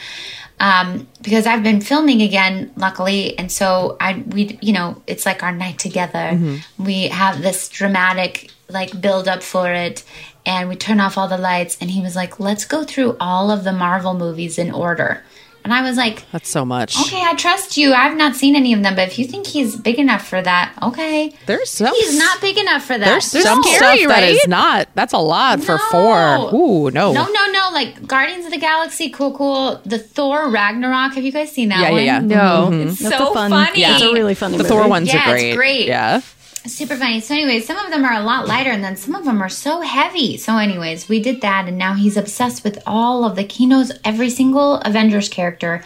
[0.60, 5.42] Um, because I've been filming again, luckily, and so I we you know it's like
[5.42, 6.38] our night together.
[6.78, 10.04] We have this dramatic like build up for it,
[10.46, 11.76] and we turn off all the lights.
[11.80, 15.22] And he was like, "Let's go through all of the Marvel movies in order."
[15.64, 16.98] And I was like, That's so much.
[17.02, 17.92] Okay, I trust you.
[17.92, 20.74] I've not seen any of them, but if you think he's big enough for that,
[20.82, 21.32] okay.
[21.46, 21.94] There's some.
[21.94, 23.04] He's not big enough for that.
[23.04, 24.88] There's some scary, stuff that is not.
[24.94, 26.50] That's a lot for four.
[26.52, 27.12] Ooh, no.
[27.12, 27.68] No, no, no.
[27.72, 29.80] Like Guardians of the Galaxy, cool, cool.
[29.84, 31.14] The Thor Ragnarok.
[31.14, 32.04] Have you guys seen that Yeah, one?
[32.04, 32.20] yeah, yeah.
[32.20, 32.70] No.
[32.72, 33.80] It's That's so a fun, funny.
[33.80, 34.56] Yeah, it's a really funny.
[34.56, 34.68] The movie.
[34.74, 35.56] Thor ones Yeah, are it's great.
[35.56, 35.86] great.
[35.86, 36.20] Yeah.
[36.66, 37.20] Super funny.
[37.20, 39.48] So, anyways, some of them are a lot lighter, and then some of them are
[39.48, 40.36] so heavy.
[40.36, 43.42] So, anyways, we did that, and now he's obsessed with all of the.
[43.42, 45.84] He knows every single Avengers character,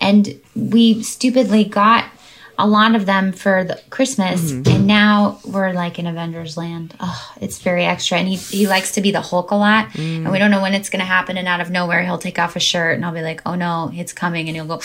[0.00, 2.04] and we stupidly got
[2.58, 4.70] a lot of them for the Christmas, mm-hmm.
[4.70, 6.94] and now we're like in Avengers land.
[7.00, 10.28] Oh, it's very extra, and he he likes to be the Hulk a lot, and
[10.30, 10.38] we mm.
[10.38, 11.38] don't know when it's going to happen.
[11.38, 13.90] And out of nowhere, he'll take off his shirt, and I'll be like, "Oh no,
[13.94, 14.80] it's coming!" And he'll go.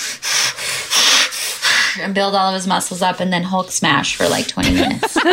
[1.99, 5.17] And build all of his muscles up, and then Hulk smash for like twenty minutes.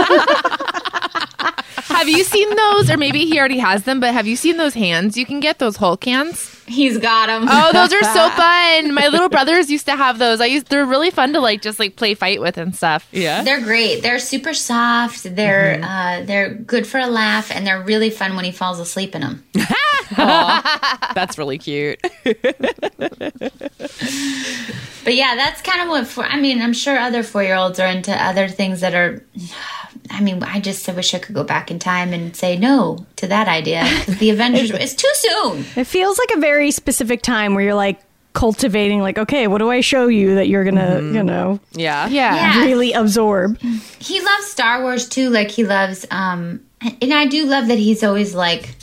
[2.00, 2.90] Have you seen those?
[2.90, 5.18] Or maybe he already has them, but have you seen those hands?
[5.18, 6.49] You can get those Hulk hands.
[6.70, 7.46] He's got them.
[7.48, 8.94] Oh, those are so fun.
[8.94, 10.40] My little brothers used to have those.
[10.40, 13.08] I used they're really fun to like just like play fight with and stuff.
[13.12, 13.42] Yeah.
[13.42, 14.02] They're great.
[14.02, 15.24] They're super soft.
[15.34, 19.14] They're uh, they're good for a laugh, and they're really fun when he falls asleep
[19.14, 19.44] in them.
[21.14, 22.00] That's really cute.
[25.02, 26.06] But yeah, that's kind of what.
[26.06, 29.24] For, I mean, I'm sure other four year olds are into other things that are.
[30.12, 33.28] I mean, I just wish I could go back in time and say no to
[33.28, 33.84] that idea
[34.18, 34.70] the Avengers.
[34.72, 35.64] it's too soon.
[35.76, 37.98] It feels like a very specific time where you're like
[38.34, 42.06] cultivating, like, okay, what do I show you that you're gonna, you know, Yeah.
[42.08, 42.34] Yeah.
[42.34, 42.64] Yeah.
[42.66, 43.58] really absorb?
[43.98, 45.30] he loves Star Wars too.
[45.30, 46.60] Like he loves, um,
[47.02, 48.76] and I do love that he's always like.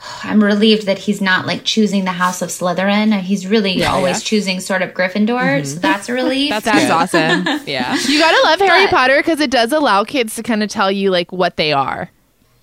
[0.24, 3.20] I'm relieved that he's not like choosing the House of Slytherin.
[3.20, 5.64] He's really always choosing sort of Gryffindor.
[5.64, 6.50] So that's a relief.
[6.60, 7.62] That's, That's awesome.
[7.68, 7.96] Yeah.
[8.08, 10.90] You gotta love Harry But- Potter because it does allow kids to kind of tell
[10.90, 12.10] you like what they are.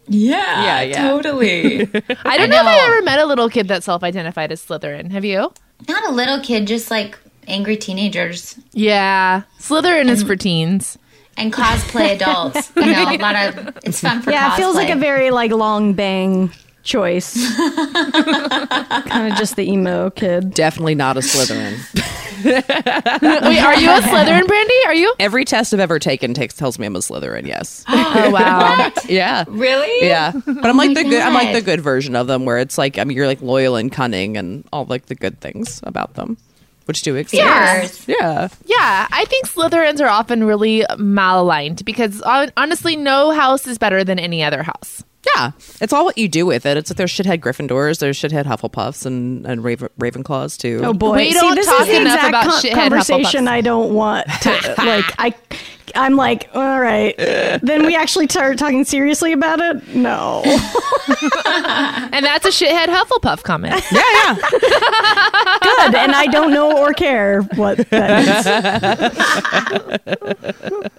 [0.09, 1.07] Yeah, Yeah, yeah.
[1.09, 1.81] totally.
[2.25, 2.59] I don't know.
[2.61, 2.65] if.
[2.67, 5.11] I ever met a little kid that self-identified as Slytherin.
[5.11, 5.51] Have you?
[5.87, 7.17] not a little kid, just like
[7.47, 10.97] angry teenagers Yeah, Slytherin is for teens.
[11.37, 12.69] and cosplay adults.
[12.75, 14.53] You know, a lot of it's fun for Yeah, cosplay.
[14.53, 16.51] it feels like a very like long bang
[16.89, 17.35] choice.
[17.55, 20.53] kind of just the emo kid.
[20.53, 21.77] Definitely not a Slytherin.
[22.43, 24.73] Wait, are you a Slytherin, Brandy?
[24.85, 25.13] Are you?
[25.19, 27.45] Every test I've ever taken takes tells me I'm a Slytherin.
[27.45, 27.83] Yes.
[28.11, 28.91] Oh wow.
[29.07, 29.45] Yeah.
[29.47, 30.07] really.
[30.07, 30.31] Yeah.
[30.33, 32.57] But I'm oh like my the good I'm like the good version of them where
[32.57, 35.79] it's like I mean you're like loyal and cunning and all like the good things
[35.83, 36.37] about them.
[36.85, 37.41] which do exist.
[37.43, 38.07] Cheers.
[38.07, 38.47] Yeah.
[38.65, 44.17] Yeah, I think Slytherins are often really malaligned because honestly, no house is better than
[44.17, 45.03] any other house.
[45.35, 45.51] Yeah.
[45.81, 46.77] It's all what you do with it.
[46.77, 50.81] It's like there's shithead Gryffindors, there's shithead Hufflepuffs, and, and Raven, Ravenclaws, too.
[50.83, 51.17] Oh boy!
[51.17, 53.49] We See, don't this talk is the enough exact about con- shithead conversation Hufflepuffs.
[53.49, 55.05] I don't want to like.
[55.17, 55.33] I,
[55.95, 57.17] I'm like, all right.
[57.17, 59.95] then we actually start talking seriously about it.
[59.95, 60.41] No,
[61.45, 63.83] And that's a shithead Hufflepuff comment.
[63.91, 64.35] Yeah, yeah.
[65.61, 65.95] good.
[65.95, 68.27] And I don't know or care what that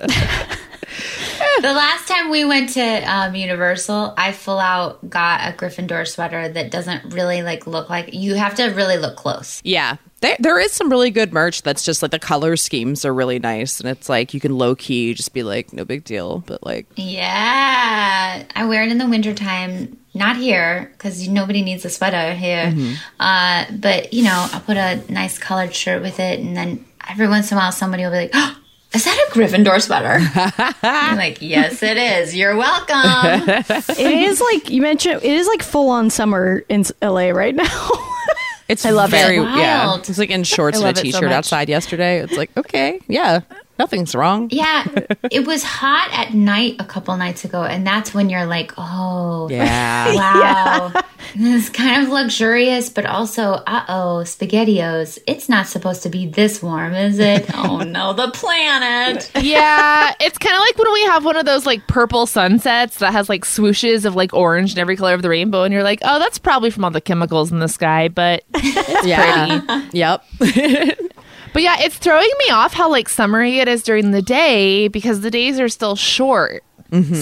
[0.08, 1.29] is.
[1.70, 6.48] The last time we went to um, Universal, I full out got a Gryffindor sweater
[6.48, 8.14] that doesn't really like look like.
[8.14, 9.60] You have to really look close.
[9.62, 9.96] Yeah.
[10.20, 13.38] There, there is some really good merch that's just like the color schemes are really
[13.38, 13.78] nice.
[13.78, 16.38] And it's like you can low key just be like, no big deal.
[16.46, 19.98] But like, Yeah, I wear it in the wintertime.
[20.14, 22.74] Not here because nobody needs a sweater here.
[23.20, 27.28] Uh, but you know, I'll put a nice colored shirt with it, and then every
[27.28, 28.56] once in a while, somebody will be like, oh,
[28.94, 30.18] "Is that a Gryffindor sweater?"
[30.82, 32.34] I'm like, "Yes, it is.
[32.34, 33.64] You're welcome."
[33.98, 33.98] It
[34.28, 35.22] is like you mentioned.
[35.22, 37.90] It is like full on summer in LA right now.
[38.68, 39.16] it's I love it.
[39.16, 39.96] very, Yeah.
[39.96, 42.20] It's like in shorts and a love it so t shirt outside yesterday.
[42.20, 43.40] It's like, okay, yeah,
[43.80, 44.48] nothing's wrong.
[44.52, 44.84] yeah,
[45.30, 49.48] it was hot at night a couple nights ago, and that's when you're like, "Oh,
[49.50, 50.14] Yeah.
[50.14, 51.02] Wow.
[51.36, 55.18] This is kind of luxurious, but also, uh oh, SpaghettiOs.
[55.28, 57.46] It's not supposed to be this warm, is it?
[57.54, 59.30] oh no, the planet.
[59.40, 63.12] yeah, it's kind of like when we have one of those like purple sunsets that
[63.12, 66.00] has like swooshes of like orange and every color of the rainbow, and you're like,
[66.02, 68.08] oh, that's probably from all the chemicals in the sky.
[68.08, 69.88] But it's yeah.
[69.92, 70.24] yep.
[71.52, 75.20] but yeah, it's throwing me off how like summery it is during the day because
[75.20, 76.64] the days are still short.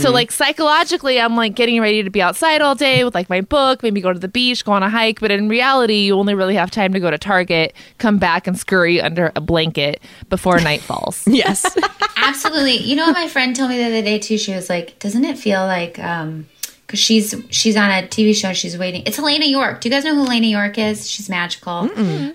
[0.00, 3.42] So like psychologically, I'm like getting ready to be outside all day with like my
[3.42, 5.20] book, maybe go to the beach, go on a hike.
[5.20, 8.58] But in reality, you only really have time to go to Target, come back, and
[8.58, 11.22] scurry under a blanket before night falls.
[11.26, 11.76] yes.
[12.16, 12.78] Absolutely.
[12.78, 14.38] You know what my friend told me the other day too?
[14.38, 16.46] She was like, doesn't it feel like, um,
[16.88, 18.55] because she's she's on a TV show.
[18.55, 19.03] She's waiting.
[19.05, 19.83] It's Heléne Yorke.
[19.83, 21.09] Do you guys know who Heléne Yorke is?
[21.09, 21.87] She's magical.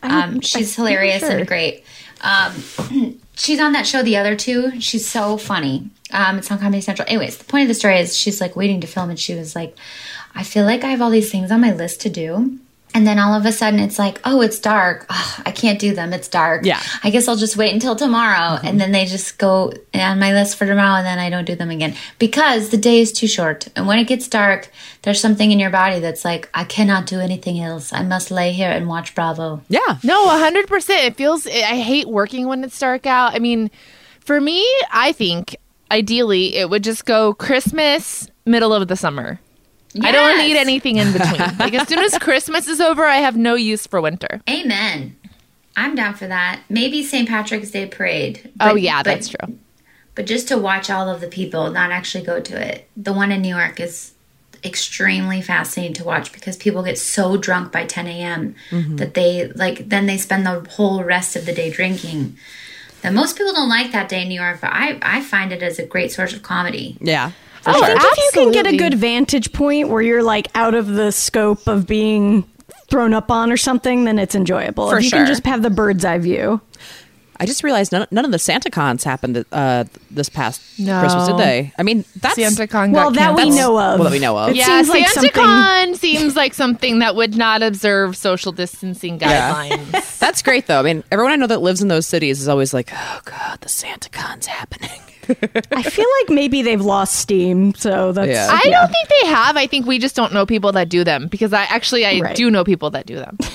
[0.04, 1.84] Um, she's hilarious and great.
[2.22, 2.54] Um,
[3.36, 4.80] she's on that show, The Other Two.
[4.80, 5.90] She's so funny.
[6.12, 7.08] Um, it's on Comedy Central.
[7.10, 9.56] Anyways, the point of the story is she's like waiting to film, and she was
[9.56, 9.76] like,
[10.36, 12.60] I feel like I have all these things on my list to do.
[12.94, 15.06] And then all of a sudden it's like, oh, it's dark.
[15.10, 16.14] Ugh, I can't do them.
[16.14, 16.64] It's dark.
[16.66, 16.80] Yeah.
[17.04, 18.58] I guess I'll just wait until tomorrow.
[18.58, 18.68] Mm-hmm.
[18.68, 21.56] And then they just go on my list for tomorrow and then I don't do
[21.56, 23.68] them again because the day is too short.
[23.76, 24.70] And when it gets dark,
[25.02, 27.92] there's something in your body that's like, I cannot do anything else.
[27.92, 29.62] I must lay here and watch Bravo.
[29.70, 29.98] Yeah.
[30.04, 31.06] No, 100%.
[31.06, 33.34] It feels, I hate working when it's dark out.
[33.34, 33.72] I mean,
[34.20, 35.56] for me, I think
[35.90, 39.40] ideally it would just go Christmas, middle of the summer.
[40.02, 41.40] I don't need anything in between.
[41.60, 44.42] like, as soon as Christmas is over, I have no use for winter.
[44.50, 45.16] Amen.
[45.76, 46.62] I'm down for that.
[46.70, 47.28] Maybe St.
[47.28, 48.52] Patrick's Day parade.
[48.60, 49.58] oh, yeah, but- that's true.
[50.16, 52.88] But just to watch all of the people, not actually go to it.
[52.96, 54.14] The one in New York is
[54.64, 58.56] extremely fascinating to watch because people get so drunk by 10 a.m.
[58.70, 58.96] Mm-hmm.
[58.98, 62.38] that they like then they spend the whole rest of the day drinking.
[63.02, 65.62] That most people don't like that day in New York, but I I find it
[65.64, 66.98] as a great source of comedy.
[67.02, 67.32] Yeah.
[67.66, 70.76] Oh, I think if you can get a good vantage point where you're like out
[70.76, 72.44] of the scope of being
[72.90, 74.90] thrown up on or something, then it's enjoyable.
[74.90, 75.20] For if you sure.
[75.20, 76.62] can just have the bird's eye view.
[77.40, 81.00] I just realized none, none of the Santa cons happened uh, this past No.
[81.00, 81.74] Christmas, did they?
[81.78, 84.00] I mean, that's SantaCon Well, got that we know of.
[84.00, 84.50] Well, that we know of.
[84.52, 85.32] It Yeah, seems like something.
[85.32, 90.20] SantaCon seems like something that would not observe social distancing guidelines.
[90.20, 90.80] That's great, though.
[90.80, 93.60] I mean, everyone I know that lives in those cities is always like, "Oh God,
[93.62, 95.02] the Santa Con's happening."
[95.72, 98.28] I feel like maybe they've lost steam, so that's.
[98.30, 98.48] Yeah.
[98.52, 99.58] I don't think they have.
[99.58, 102.36] I think we just don't know people that do them because I actually I Right.
[102.36, 103.38] do know people that do them.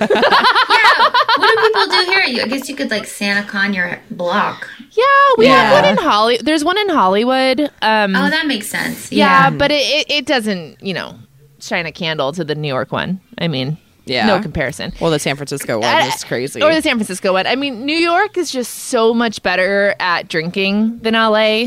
[0.00, 1.10] Yeah.
[1.36, 2.22] What do people do here?
[2.24, 4.68] You, I guess you could like Santa Con your block.
[4.92, 5.04] Yeah,
[5.36, 6.38] we have one in Holly.
[6.42, 7.60] There's one in Hollywood.
[7.82, 9.10] Um, Oh, that makes sense.
[9.12, 11.16] yeah, but it, it it doesn't you know
[11.60, 13.20] shine a candle to the New York one.
[13.38, 13.76] I mean,
[14.08, 14.26] Yeah.
[14.26, 14.92] no comparison.
[15.00, 16.62] Well, the San Francisco one uh, is crazy.
[16.62, 17.46] Or the San Francisco one.
[17.46, 21.66] I mean, New York is just so much better at drinking than LA.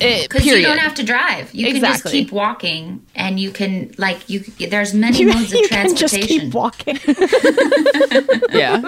[0.00, 1.52] Uh, it, Because you don't have to drive.
[1.54, 4.40] You can just keep walking, and you can like you.
[4.40, 6.40] There's many You, modes of you can just transportation.
[6.46, 6.98] keep walking.
[8.52, 8.80] yeah.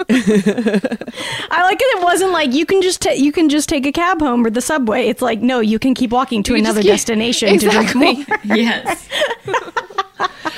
[1.51, 1.97] I like it.
[1.97, 4.49] It wasn't like you can just ta- you can just take a cab home or
[4.49, 5.07] the subway.
[5.07, 8.23] It's like no, you can keep walking to You another keep- destination to Exactly.
[8.23, 8.57] drink more.
[8.57, 9.07] yes.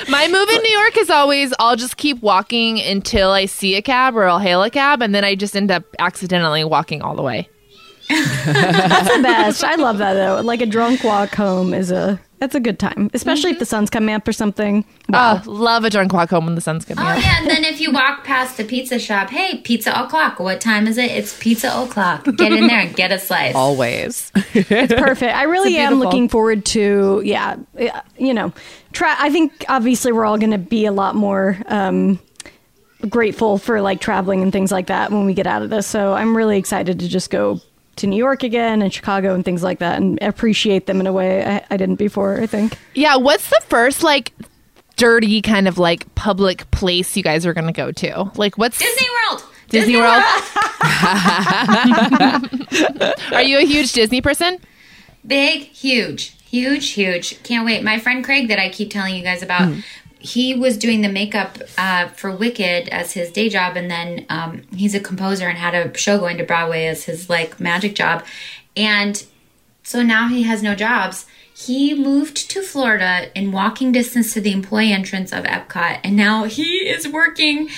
[0.08, 3.82] My move in New York is always I'll just keep walking until I see a
[3.82, 7.14] cab or I'll hail a cab, and then I just end up accidentally walking all
[7.16, 7.48] the way.
[8.08, 9.64] That's the best.
[9.64, 10.40] I love that though.
[10.42, 13.90] Like a drunk walk home is a that's a good time, especially if the sun's
[13.90, 14.84] coming up or something.
[15.08, 15.42] Wow.
[15.44, 17.20] Oh, love a drunk walk home when the sun's coming Oh up.
[17.20, 20.38] yeah, and then if you walk past the pizza shop, hey, pizza o'clock.
[20.38, 21.10] What time is it?
[21.10, 22.24] It's pizza o'clock.
[22.36, 23.56] Get in there and get a slice.
[23.56, 24.30] Always.
[24.54, 25.34] It's perfect.
[25.34, 26.04] I really am beautiful.
[26.04, 28.52] looking forward to, yeah, yeah, you know,
[28.92, 29.16] try.
[29.18, 32.20] I think obviously we're all going to be a lot more um,
[33.08, 35.88] grateful for like traveling and things like that when we get out of this.
[35.88, 37.60] So I'm really excited to just go
[37.98, 41.12] to New York again and Chicago and things like that and appreciate them in a
[41.12, 42.78] way I, I didn't before, I think.
[42.94, 44.32] Yeah, what's the first like
[44.96, 48.30] dirty kind of like public place you guys are going to go to?
[48.36, 49.44] Like what's Disney World.
[49.68, 50.22] Disney World?
[53.32, 54.58] Are you a huge Disney person?
[55.26, 57.42] Big, huge, huge, huge.
[57.42, 57.84] Can't wait.
[57.84, 59.80] My friend Craig, that I keep telling you guys about, hmm.
[60.18, 64.62] He was doing the makeup uh, for Wicked as his day job, and then um,
[64.74, 68.24] he's a composer and had a show going to Broadway as his like magic job,
[68.76, 69.24] and
[69.82, 71.26] so now he has no jobs.
[71.54, 76.44] He moved to Florida in walking distance to the employee entrance of Epcot, and now
[76.44, 77.68] he is working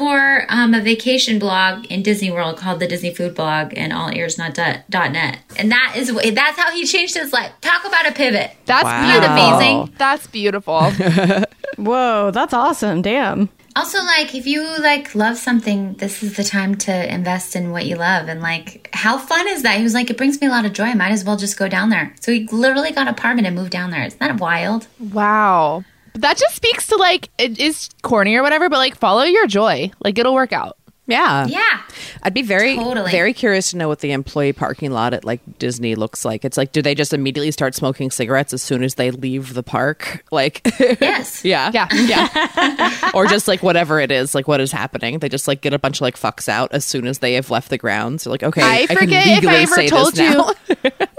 [0.00, 4.10] for um, a vacation blog in Disney World called the Disney Food Blog and all
[4.16, 5.40] ears not dot net.
[5.58, 7.52] And that is that's how he changed his life.
[7.60, 8.50] Talk about a pivot.
[8.64, 9.10] That's Wow.
[9.10, 9.36] beautiful.
[9.36, 9.94] Amazing.
[9.98, 10.90] That's beautiful.
[11.76, 13.02] Whoa, that's awesome.
[13.02, 13.48] Damn.
[13.76, 17.84] Also, like if you like love something, this is the time to invest in what
[17.86, 18.28] you love.
[18.28, 19.76] And like, how fun is that?
[19.76, 20.84] He was like, it brings me a lot of joy.
[20.84, 22.14] I might as well just go down there.
[22.20, 24.02] So he literally got an apartment and moved down there.
[24.04, 24.88] Isn't that wild?
[25.12, 25.84] wow.
[26.20, 29.90] That just speaks to like it is corny or whatever, but like follow your joy.
[30.04, 30.76] Like it'll work out.
[31.10, 31.46] Yeah.
[31.46, 31.80] Yeah.
[32.22, 33.10] I'd be very, Totally.
[33.10, 36.44] very curious to know what the employee parking lot at like Disney looks like.
[36.44, 39.62] It's like, do they just immediately start smoking cigarettes as soon as they leave the
[39.62, 40.24] park?
[40.32, 40.60] Like,
[41.00, 41.44] Yes.
[41.44, 41.88] yeah, Yeah.
[41.92, 43.10] Yeah.
[43.14, 45.18] or just like whatever it is, like what is happening.
[45.18, 47.50] They just like get a bunch of like fucks out as soon as they have
[47.50, 48.24] left the grounds.
[48.24, 50.44] They're like, okay, I can forget if I legally ever told you,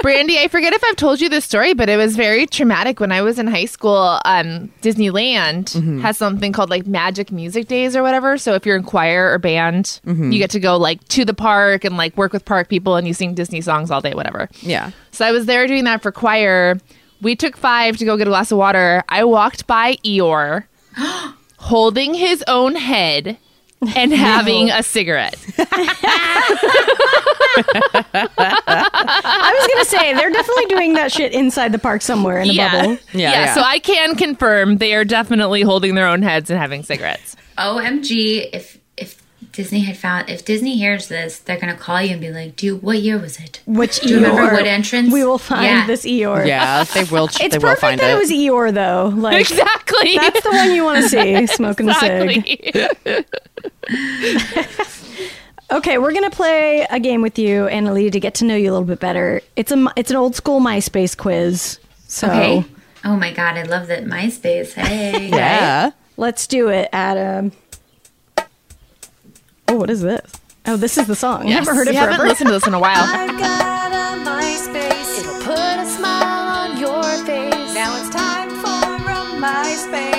[0.02, 0.40] Brandy.
[0.40, 3.22] I forget if I've told you this story, but it was very traumatic when I
[3.22, 4.20] was in high school.
[4.26, 6.00] Um, Disneyland Mm-hmm.
[6.02, 8.38] has something called like Magic Music Days or whatever.
[8.38, 10.32] So if you're in choir or band, Mm-hmm.
[10.32, 13.08] you get to go like to the park and like work with park people, and
[13.08, 14.50] you sing Disney songs all day, whatever.
[14.62, 14.92] yeah.
[15.12, 16.80] So I was there doing that for choir.
[17.22, 19.04] We took five to go get a glass of water.
[19.10, 20.66] I walked by Eeyore
[21.58, 23.38] holding his own head
[23.96, 25.36] and having a cigarette.
[27.58, 32.50] I was going to say, they're definitely doing that shit inside the park somewhere in
[32.50, 32.92] a bubble.
[33.14, 33.54] Yeah, yeah.
[33.54, 37.36] So I can confirm they are definitely holding their own heads and having cigarettes.
[37.58, 38.81] OMG, if if
[39.52, 42.82] Disney had found if Disney hears this, they're gonna call you and be like, dude,
[42.82, 43.62] what year was it?
[43.66, 45.12] Which Do you remember what entrance?
[45.12, 45.88] We will find Yeah.
[45.88, 46.48] this Eeyore.
[46.48, 47.26] Yeah, they will.
[47.40, 48.16] It's they will perfect find that it.
[48.16, 48.20] it.
[48.20, 49.12] was Eeyore, though.
[49.16, 50.16] Like, Exactly.
[50.16, 53.26] That's the one you want to see, smoking a cig.
[55.72, 58.74] Okay, we're gonna play a game with you, Annaleigh, to get to know you a
[58.74, 59.40] little bit better.
[59.56, 61.80] It's a it's an old school MySpace quiz.
[62.10, 62.66] So Okay.
[63.06, 64.74] Oh my god, I love that MySpace.
[64.74, 65.30] Hey.
[65.30, 65.92] yeah.
[66.18, 67.54] let's do it, Adam.
[69.72, 70.34] Oh, what is this?
[70.66, 71.48] Oh, this is the song.
[71.48, 72.92] I haven't heard it you haven't listened to this in a while.
[72.98, 75.20] I've got a MySpace.
[75.20, 77.74] It'll put a smile on your face.
[77.74, 80.11] Now it's time for a MySpace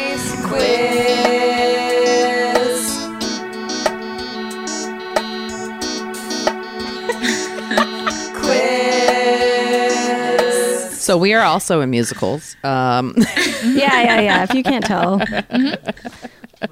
[11.02, 12.56] So we are also in musicals.
[12.62, 13.14] Um,
[13.64, 14.42] yeah, yeah, yeah.
[14.44, 15.20] If you can't tell,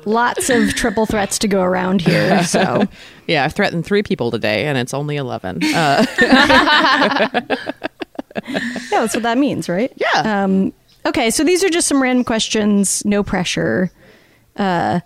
[0.06, 2.44] lots of triple threats to go around here.
[2.44, 2.84] So
[3.26, 5.58] yeah, I've threatened three people today, and it's only eleven.
[5.64, 7.40] Uh, yeah,
[8.90, 9.92] that's what that means, right?
[9.96, 10.44] yeah.
[10.44, 10.72] Um,
[11.04, 13.90] okay, so these are just some random questions, no pressure.
[14.54, 15.00] Uh,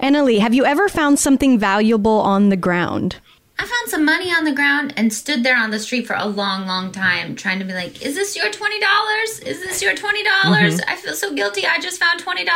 [0.00, 3.16] Annaleigh, have you ever found something valuable on the ground?
[3.60, 6.24] I found some money on the ground and stood there on the street for a
[6.24, 9.46] long, long time trying to be like, is this your $20?
[9.46, 10.00] Is this your $20?
[10.00, 10.90] dollars mm-hmm.
[10.90, 11.66] I feel so guilty.
[11.66, 12.46] I just found $20.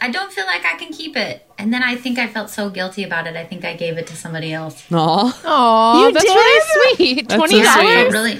[0.00, 1.44] I don't feel like I can keep it.
[1.58, 3.34] And then I think I felt so guilty about it.
[3.36, 4.84] I think I gave it to somebody else.
[4.92, 5.40] Aw.
[5.44, 6.30] Oh, You that's did?
[6.32, 7.28] really sweet.
[7.28, 7.66] That's so Twenty sweet.
[7.68, 8.02] I dollars.
[8.02, 8.36] felt really,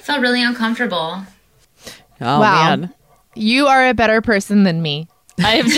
[0.00, 1.22] felt really uncomfortable.
[2.22, 2.76] Oh Wow.
[2.76, 2.94] man.
[3.34, 5.06] You are a better person than me.
[5.38, 5.66] I've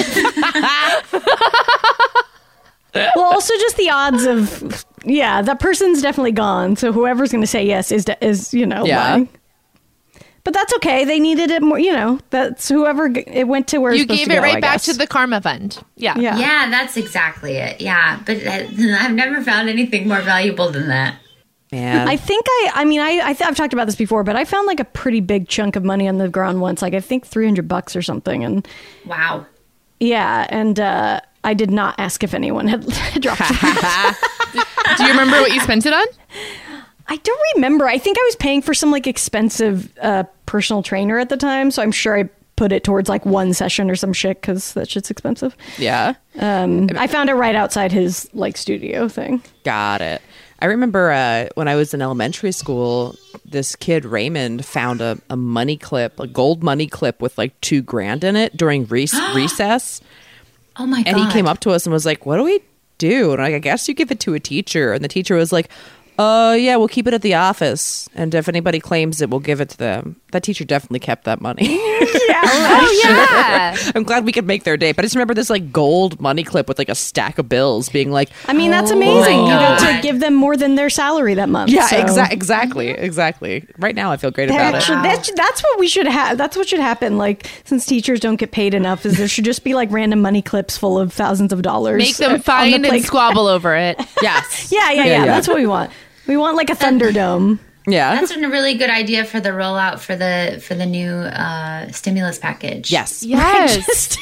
[2.95, 6.77] Well, also just the odds of yeah, that person's definitely gone.
[6.77, 8.99] So whoever's going to say yes is de- is you know Yeah.
[9.11, 9.29] lying.
[10.43, 11.05] But that's okay.
[11.05, 11.79] They needed it more.
[11.79, 14.43] You know, that's whoever g- it went to where you supposed gave to it go,
[14.43, 14.87] right I back guess.
[14.87, 15.79] to the karma fund.
[15.97, 16.17] Yeah.
[16.19, 16.39] yeah.
[16.39, 17.79] Yeah, that's exactly it.
[17.81, 18.19] Yeah.
[18.25, 18.51] But uh,
[19.01, 21.17] I've never found anything more valuable than that.
[21.73, 22.09] Man.
[22.09, 22.71] I think I.
[22.77, 24.85] I mean, I, I th- I've talked about this before, but I found like a
[24.85, 26.81] pretty big chunk of money on the ground once.
[26.83, 28.67] Like I think three hundred bucks or something, and
[29.07, 29.47] Wow.
[30.01, 32.87] yeah, and uh, I did not ask if anyone had
[33.21, 33.41] dropped.
[33.51, 34.67] it.
[34.97, 36.07] Do you remember what you spent it on?
[37.09, 37.89] I don't remember.
[37.89, 41.71] I think I was paying for some like expensive uh, personal trainer at the time,
[41.71, 44.89] so I'm sure I put it towards like one session or some shit because that
[44.89, 45.57] shit's expensive.
[45.79, 46.15] Yeah.
[46.39, 49.43] Um, I found it right outside his like studio thing.
[49.65, 50.21] Got it.
[50.63, 53.17] I remember uh, when I was in elementary school,
[53.47, 57.81] this kid Raymond found a, a money clip, a gold money clip with like two
[57.81, 60.03] grand in it during rec- recess.
[60.77, 61.15] Oh my god.
[61.15, 62.61] And he came up to us and was like, What do we
[62.99, 63.33] do?
[63.33, 64.93] And I'm like, I guess you give it to a teacher.
[64.93, 65.69] And the teacher was like,
[66.19, 68.09] Uh, yeah, we'll keep it at the office.
[68.15, 70.20] And if anybody claims it, we'll give it to them.
[70.33, 71.65] That teacher definitely kept that money.
[71.65, 73.77] Yeah, oh yeah.
[73.95, 74.93] I'm glad we could make their day.
[74.93, 77.89] But I just remember this like gold money clip with like a stack of bills
[77.89, 79.39] being like, I mean, that's Oh amazing.
[79.43, 81.71] my You got to give them more than their salary that month.
[81.71, 82.91] Yeah, so- exa- exactly.
[82.91, 83.67] Exactly.
[83.79, 85.03] Right now, I feel great about That it.
[85.27, 86.39] that that's what we should have.
[86.39, 87.19] That's what should happen.
[87.19, 90.43] Like, since teachers don't get paid enough, is there should just be like random money
[90.43, 91.99] clips full of thousands of dollars.
[91.99, 94.01] Make on them the and squabble over it.
[94.23, 94.71] Yes.
[94.71, 95.91] Yeah, yeah, yeah, That's what we want.
[96.27, 97.59] We want like a Thunderdome.
[97.93, 98.15] Yeah.
[98.15, 102.39] That's a really good idea for the rollout for the for the new uh, stimulus
[102.39, 102.91] package.
[102.91, 103.25] yes.
[103.31, 103.77] Yes.
[103.87, 104.19] Just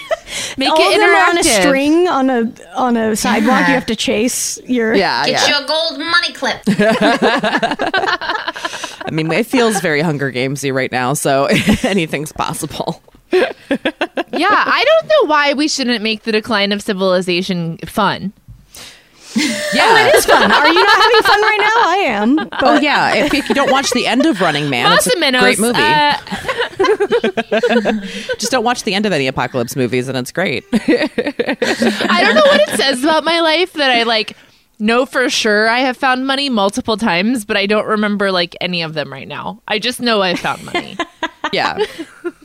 [0.59, 3.61] Make all it of them are on a string on a on a sidewalk.
[3.61, 3.69] Yeah.
[3.69, 4.95] You have to chase your.
[4.95, 5.25] Yeah.
[5.25, 5.59] Get yeah.
[5.59, 6.63] you a gold money clip.
[9.07, 11.47] I mean, it feels very Hunger Gamesy right now, so
[11.83, 13.03] anything's possible.
[14.39, 18.33] Yeah, I don't know why we shouldn't make the decline of civilization fun.
[19.75, 20.09] Yeah.
[20.09, 20.51] It is fun.
[20.51, 21.91] Are you not having fun right now?
[21.91, 22.37] I am.
[22.37, 23.15] But Oh yeah!
[23.15, 25.79] If, if you don't watch the end of Running Man, it's a Masiminos, great movie.
[25.81, 26.17] uh,
[28.39, 30.65] Just don't watch the end of any apocalypse movies, and it's great.
[30.73, 34.37] I don't know what it says about my life that I like
[34.79, 38.83] know for sure I have found money multiple times, but I don't remember like any
[38.83, 39.63] of them right now.
[39.69, 40.97] I just know I found money.
[41.53, 41.79] yeah.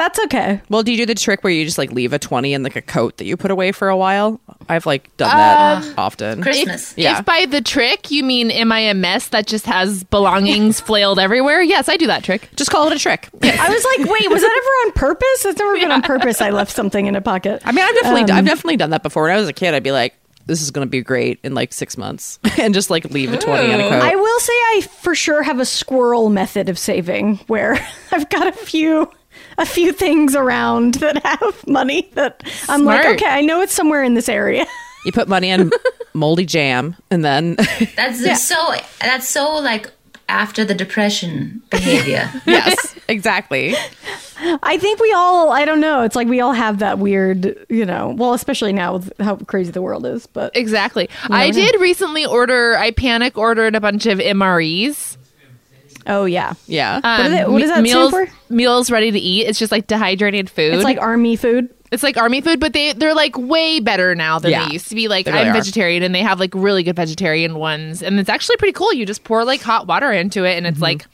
[0.00, 0.62] that's okay.
[0.70, 2.74] Well, do you do the trick where you just like leave a twenty in like
[2.74, 4.40] a coat that you put away for a while?
[4.66, 6.40] I've like done that often.
[6.42, 6.94] Christmas.
[6.96, 7.18] Yeah.
[7.18, 11.18] If by the trick you mean am I a mess that just has belongings flailed
[11.18, 11.60] everywhere?
[11.60, 12.48] Yes, I do that trick.
[12.56, 13.28] Just call it a trick.
[13.42, 15.42] I was like, wait, was that ever on purpose?
[15.42, 16.40] That's never been on purpose.
[16.40, 17.60] I left something in a pocket.
[17.66, 19.24] I mean, I've definitely, Um, I've definitely done that before.
[19.24, 20.14] When I was a kid, I'd be like,
[20.46, 23.38] "This is going to be great in like six months," and just like leave a
[23.38, 24.02] twenty in a coat.
[24.02, 27.76] I will say I for sure have a squirrel method of saving where
[28.12, 29.10] I've got a few
[29.58, 34.02] a few things around that have money that I'm like, okay, I know it's somewhere
[34.02, 34.66] in this area.
[35.04, 35.70] you put money in
[36.14, 37.56] moldy jam, and then
[37.96, 38.74] That's so.
[39.00, 39.90] That's so like
[40.28, 42.30] after the depression behavior.
[42.46, 43.74] yes, exactly.
[44.62, 47.84] I think we all I don't know, it's like we all have that weird, you
[47.84, 51.08] know, well, especially now with how crazy the world is, but Exactly.
[51.24, 51.66] I never know.
[51.72, 55.16] did recently order I panic ordered a bunch of MREs.
[56.06, 56.54] Oh yeah.
[56.66, 57.00] Yeah.
[57.00, 58.34] What, is Um, it, what does that meals, stand for?
[58.54, 59.46] Meals ready to eat.
[59.46, 60.74] It's just like dehydrated food.
[60.74, 61.68] It's like army food.
[61.92, 64.66] It's like army food, but they they're like way better now than Yeah.
[64.68, 65.08] they used to be.
[65.08, 65.52] Like really I'm are.
[65.52, 68.92] vegetarian, and they have like really good vegetarian ones, and it's actually pretty cool.
[68.92, 71.06] You just pour like hot water into it, and it's like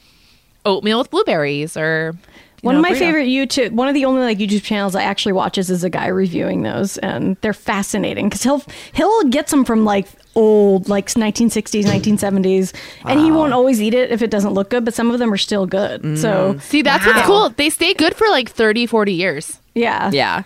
[0.67, 2.15] oatmeal with blueberries or
[2.61, 2.99] One know, of my burrito.
[2.99, 6.09] favorite YouTube, one of the only like YouTube channels I actually watches is a guy
[6.09, 8.63] reviewing those, and they're fascinating because he'll
[8.93, 10.07] he'll get some from like
[10.37, 12.75] old like 1960s, 1970s, mm.
[13.07, 15.33] and he won't always eat it if it doesn't look good, but some of them
[15.33, 16.03] are still good.
[16.03, 16.17] Mm.
[16.19, 17.49] So See, that's what's cool.
[17.51, 19.59] They stay good for like 30, 40 years.
[19.75, 20.43] yeah, Yeah.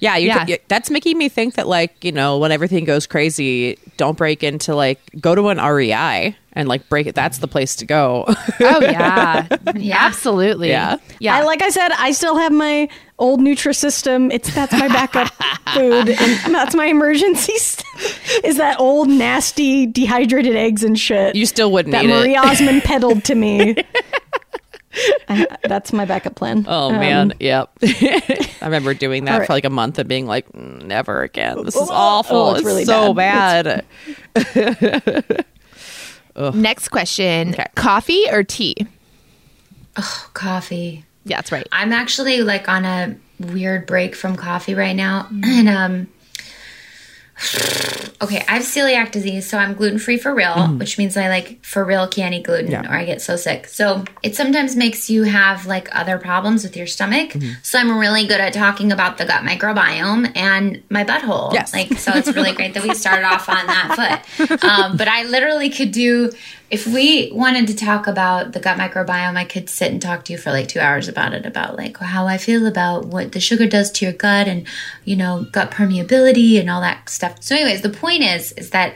[0.00, 0.46] Yeah, you Yeah.
[0.46, 4.42] you- that's making me think that like, you know, when everything goes crazy, don't break
[4.42, 7.14] into like go to an REI and like break it.
[7.14, 8.24] That's the place to go.
[8.28, 9.96] Oh yeah, Yeah.
[9.98, 10.68] absolutely.
[10.68, 10.96] Yeah.
[11.20, 11.36] yeah.
[11.36, 12.88] I like I said, I still have my
[13.18, 14.32] old Nutrisystem.
[14.32, 15.28] It's that's my backup
[15.74, 17.52] food, and that's my emergency.
[17.58, 21.34] St- is that old nasty dehydrated eggs and shit?
[21.36, 22.38] you still wouldn't that eat Marie it.
[22.44, 23.76] Osmond peddled to me.
[25.26, 26.66] I, that's my backup plan.
[26.68, 27.70] Oh Um, man, yep.
[27.82, 29.46] I remember doing that all right.
[29.46, 31.64] for like a month and being like, "Mm, never again.
[31.64, 32.50] This is Oh, awful.
[32.50, 33.86] it's it's really so bad.
[34.34, 35.44] bad.
[36.36, 37.66] Next question: Okay.
[37.74, 38.74] coffee or tea?
[39.96, 41.04] Oh, coffee.
[41.24, 41.66] Yeah, that's right.
[41.72, 46.08] I'm actually like on a weird break from coffee right now, and um.
[48.22, 51.64] Okay, I have celiac disease, so I'm gluten free for real, which means I like
[51.64, 53.66] for real can't eat gluten or I get so sick.
[53.66, 57.34] So it sometimes makes you have like other problems with your stomach.
[57.62, 61.52] So I'm really good at talking about the gut microbiome and my butthole.
[61.52, 61.72] Yes.
[61.72, 64.62] Like, so it's really great that we started off on that foot.
[64.62, 66.30] Um, but I literally could do,
[66.72, 70.32] if we wanted to talk about the gut microbiome, I could sit and talk to
[70.32, 73.40] you for like two hours about it, about like how I feel about what the
[73.40, 74.66] sugar does to your gut and,
[75.04, 77.42] you know, gut permeability and all that stuff.
[77.42, 78.94] So, anyways, the point is, is that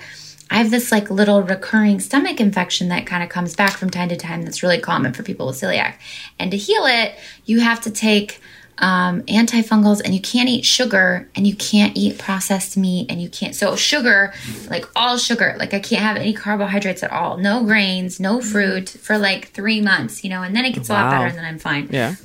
[0.50, 4.08] I have this like little recurring stomach infection that kind of comes back from time
[4.08, 5.96] to time that's really common for people with celiac.
[6.38, 7.14] And to heal it,
[7.44, 8.40] you have to take
[8.78, 13.28] um, antifungals and you can't eat sugar and you can't eat processed meat and you
[13.28, 13.54] can't.
[13.54, 14.34] So, sugar,
[14.68, 18.88] like all sugar, like I can't have any carbohydrates at all, no grains, no fruit
[18.88, 21.44] for like three months, you know, and then it gets a lot better and then
[21.44, 22.16] I'm fine yeah.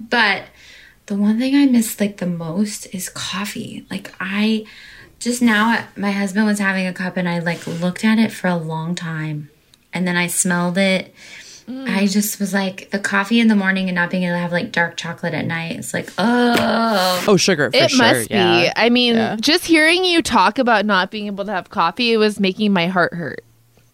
[0.00, 0.44] but
[1.06, 3.86] the one thing I miss like the most is coffee.
[3.90, 4.66] Like I
[5.18, 8.48] just now my husband was having a cup and I like looked at it for
[8.48, 9.50] a long time
[9.92, 11.14] and then I smelled it.
[11.68, 14.52] I just was like the coffee in the morning and not being able to have
[14.52, 15.76] like dark chocolate at night.
[15.76, 17.70] It's like, oh, Oh, sugar.
[17.70, 17.98] For it sure.
[17.98, 18.34] must be.
[18.76, 19.36] I mean, Yeah.
[19.40, 22.86] just hearing you talk about not being able to have coffee, it was making my
[22.88, 23.44] heart hurt.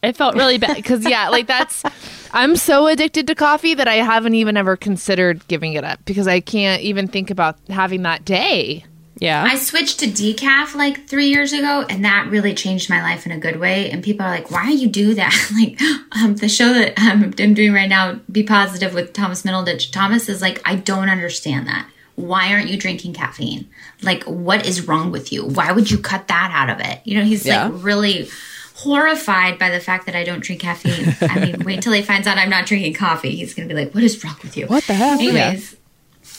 [0.03, 1.83] It felt really bad because, yeah, like that's.
[2.33, 6.27] I'm so addicted to coffee that I haven't even ever considered giving it up because
[6.29, 8.85] I can't even think about having that day.
[9.21, 9.45] Yeah.
[9.45, 13.33] I switched to decaf like three years ago, and that really changed my life in
[13.33, 13.91] a good way.
[13.91, 15.79] And people are like, "Why do you do that?" like
[16.23, 19.93] um, the show that um, I'm doing right now, "B Positive" with Thomas Middleditch.
[19.93, 21.87] Thomas is like, "I don't understand that.
[22.17, 23.69] Why aren't you drinking caffeine?
[24.03, 25.45] Like, what is wrong with you?
[25.47, 27.67] Why would you cut that out of it?" You know, he's Yeah.
[27.67, 28.29] like really
[28.77, 31.15] horrified by the fact that I don't drink caffeine.
[31.21, 33.37] I mean, wait till he finds out I'm not drinking coffee.
[33.37, 35.19] He's gonna be like, "What is wrong with you?" What the hell?
[35.19, 35.77] Anyways,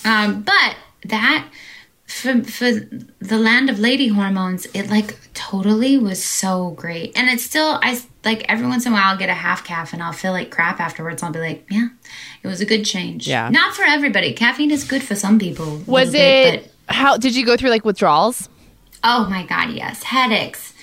[0.04, 0.76] um, but
[1.06, 1.48] that
[2.12, 2.72] for for
[3.20, 8.02] the land of lady hormones, it like totally was so great, and it's still I
[8.24, 10.52] like every once in a while I'll get a half calf and I'll feel like
[10.52, 11.24] crap afterwards.
[11.24, 11.88] I'll be like, yeah,
[12.44, 13.28] it was a good change.
[13.28, 13.50] Yeah.
[13.50, 14.34] not for everybody.
[14.34, 15.78] Caffeine is good for some people.
[15.88, 16.74] Was little bit, it.
[16.90, 18.50] How did you go through like withdrawals?
[19.04, 20.74] Oh my god, yes, headaches.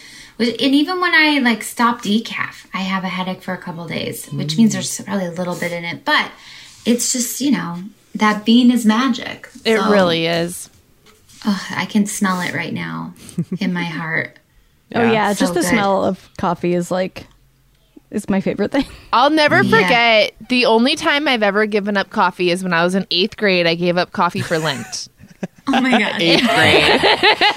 [0.40, 4.26] And even when I like stop decaf, I have a headache for a couple days,
[4.26, 4.74] which means mm.
[4.74, 6.30] there's probably a little bit in it, but
[6.86, 7.82] it's just you know
[8.14, 9.48] that bean is magic.
[9.64, 10.70] It So, really is.
[11.44, 13.14] Ugh, I can smell it right now
[13.60, 14.38] in my heart.
[14.94, 15.68] Oh yeah, So just the good.
[15.68, 17.26] smell of coffee is like
[18.10, 18.86] is my favorite thing.
[19.12, 19.82] I'll never Yeah.
[19.82, 23.36] forget the only time I've ever given up coffee is when I was in eighth
[23.36, 23.66] grade.
[23.66, 25.08] I gave up coffee for Lent.
[25.70, 26.18] Oh my god!
[26.22, 27.00] Eighth grade.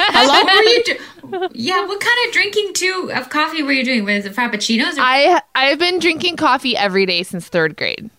[0.10, 0.84] How long were you?
[0.84, 4.04] Do- yeah, what kind of drinking too of coffee were you doing?
[4.04, 4.98] Was it frappuccinos?
[4.98, 8.10] Or- I I've been drinking coffee every day since third grade.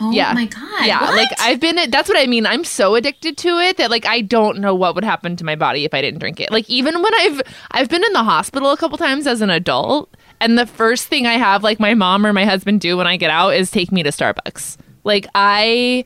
[0.00, 0.32] Oh yeah.
[0.32, 0.86] my god!
[0.86, 1.16] Yeah, what?
[1.16, 1.90] like I've been.
[1.90, 2.46] That's what I mean.
[2.46, 5.56] I'm so addicted to it that like I don't know what would happen to my
[5.56, 6.50] body if I didn't drink it.
[6.50, 10.14] Like even when I've I've been in the hospital a couple times as an adult,
[10.40, 13.16] and the first thing I have like my mom or my husband do when I
[13.16, 14.76] get out is take me to Starbucks.
[15.04, 16.04] Like I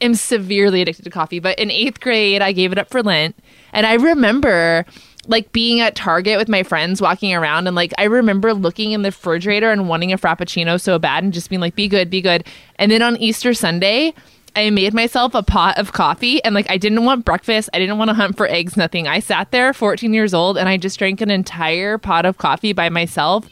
[0.00, 1.40] am severely addicted to coffee.
[1.40, 3.36] But in eighth grade, I gave it up for Lent,
[3.72, 4.86] and I remember
[5.28, 9.02] like being at Target with my friends walking around and like I remember looking in
[9.02, 12.20] the refrigerator and wanting a frappuccino so bad and just being like be good be
[12.20, 12.44] good.
[12.76, 14.14] And then on Easter Sunday
[14.56, 17.68] I made myself a pot of coffee and like I didn't want breakfast.
[17.74, 19.06] I didn't want to hunt for eggs nothing.
[19.06, 22.72] I sat there 14 years old and I just drank an entire pot of coffee
[22.72, 23.46] by myself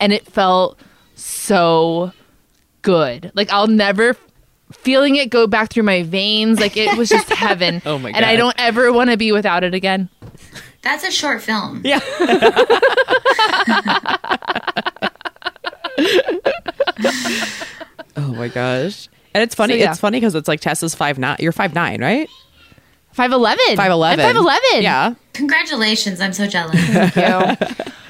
[0.00, 0.80] and it felt
[1.14, 2.12] so
[2.80, 3.30] good.
[3.34, 4.16] Like I'll never
[4.72, 6.58] feeling it go back through my veins.
[6.58, 7.82] Like it was just heaven.
[7.84, 8.16] Oh my god.
[8.16, 10.08] and I don't ever want to be without it again
[10.88, 11.82] That's a short film.
[11.84, 12.00] Yeah.
[18.16, 19.10] oh my gosh.
[19.34, 19.74] And it's funny.
[19.74, 19.90] So, yeah.
[19.90, 21.36] It's funny because it's like Tessa's five nine.
[21.40, 22.26] You're five nine, right?
[23.14, 23.76] 5'11.
[23.76, 24.24] Five eleven.
[24.24, 24.80] I'm 5'11.
[24.80, 25.14] Yeah.
[25.34, 26.22] Congratulations!
[26.22, 26.80] I'm so jealous.
[26.80, 27.66] Thank you.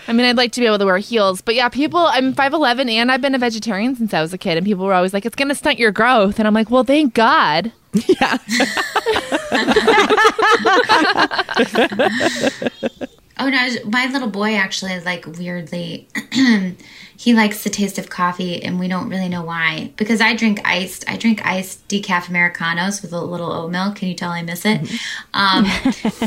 [0.06, 2.88] I mean, I'd like to be able to wear heels, but yeah, people, I'm 5'11
[2.90, 5.26] and I've been a vegetarian since I was a kid, and people were always like,
[5.26, 6.38] it's going to stunt your growth.
[6.38, 7.72] And I'm like, well, thank God.
[13.40, 16.08] Oh no, my little boy actually is like weirdly
[17.16, 19.92] he likes the taste of coffee and we don't really know why.
[19.96, 23.96] Because I drink iced I drink iced decaf Americanos with a little oat milk.
[23.96, 24.90] Can you tell I miss it?
[25.34, 25.66] Um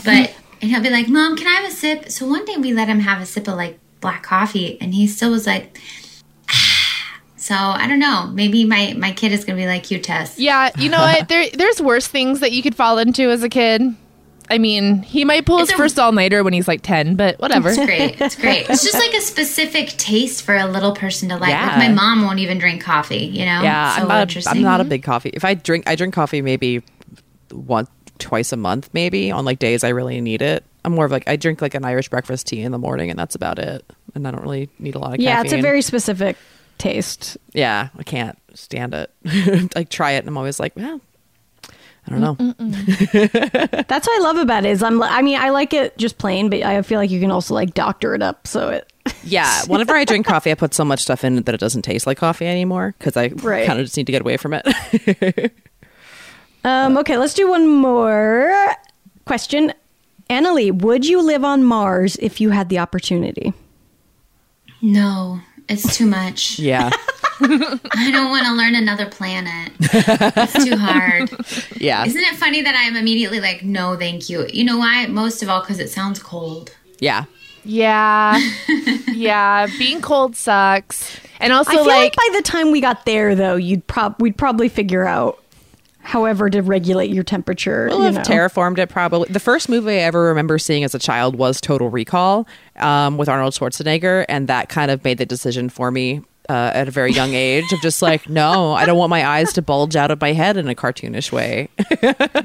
[0.05, 2.09] but and he'll be like, Mom, can I have a sip?
[2.09, 5.05] So one day we let him have a sip of like black coffee and he
[5.05, 5.77] still was like
[7.41, 8.27] so I don't know.
[8.27, 10.37] Maybe my my kid is gonna be like you, Tess.
[10.37, 11.27] Yeah, you know what?
[11.31, 13.81] There, there's worse things that you could fall into as a kid.
[14.49, 17.39] I mean, he might pull his a- first all nighter when he's like 10, but
[17.39, 17.69] whatever.
[17.69, 18.19] It's great.
[18.19, 18.65] It's great.
[18.69, 21.51] It's just like a specific taste for a little person to like.
[21.51, 21.67] Yeah.
[21.67, 23.61] Like my mom won't even drink coffee, you know?
[23.61, 23.95] Yeah.
[23.95, 24.17] So I'm not.
[24.17, 24.57] A, interesting.
[24.57, 25.29] I'm not a big coffee.
[25.33, 26.83] If I drink, I drink coffee maybe
[27.51, 27.89] once,
[28.19, 30.65] twice a month, maybe on like days I really need it.
[30.83, 33.17] I'm more of like I drink like an Irish breakfast tea in the morning, and
[33.17, 33.85] that's about it.
[34.15, 35.25] And I don't really need a lot of caffeine.
[35.25, 36.35] Yeah, it's a very specific
[36.77, 37.37] taste.
[37.53, 37.89] yeah.
[37.97, 39.11] I can't stand it.
[39.75, 40.99] like try it, and I'm always like, well,
[42.07, 42.35] I don't know.
[43.87, 44.69] That's what I love about it.
[44.69, 44.97] Is I'm.
[44.99, 47.53] li- I mean, I like it just plain, but I feel like you can also
[47.53, 48.47] like doctor it up.
[48.47, 48.87] So it.
[49.23, 51.83] Yeah, whenever I drink coffee, I put so much stuff in it that it doesn't
[51.83, 53.67] taste like coffee anymore because I Right.
[53.67, 55.53] kind of just need to get away from it.
[56.63, 56.97] Um.
[56.97, 58.53] Okay, let's do one more
[59.25, 59.73] question.
[60.29, 63.53] Annaleigh, would you live on Mars if you had the opportunity?
[64.81, 65.39] No,
[65.71, 66.59] it's too much.
[66.59, 66.89] yeah,
[67.41, 69.71] I don't want to learn another planet.
[69.79, 71.29] It's too hard.
[71.81, 74.47] yeah, Isn't it funny that I'm immediately like, no, thank you?
[74.53, 75.07] You know why?
[75.07, 76.75] Most of all, because it sounds cold.
[76.99, 77.25] yeah.
[77.63, 78.41] Yeah.
[79.13, 79.67] yeah.
[79.77, 81.19] Being cold sucks.
[81.39, 84.15] And also, I feel like, like, by the time we got there, though, you'd prob
[84.19, 85.40] we'd probably figure out
[86.03, 87.87] however to regulate your temperature.
[87.89, 88.21] We'll you have know.
[88.21, 89.29] terraformed it probably.
[89.29, 92.47] The first movie I ever remember seeing as a child was Total Recall
[92.77, 96.87] um, with Arnold Schwarzenegger, and that kind of made the decision for me uh, at
[96.87, 99.95] a very young age of just like, no, I don't want my eyes to bulge
[99.95, 101.69] out of my head in a cartoonish way.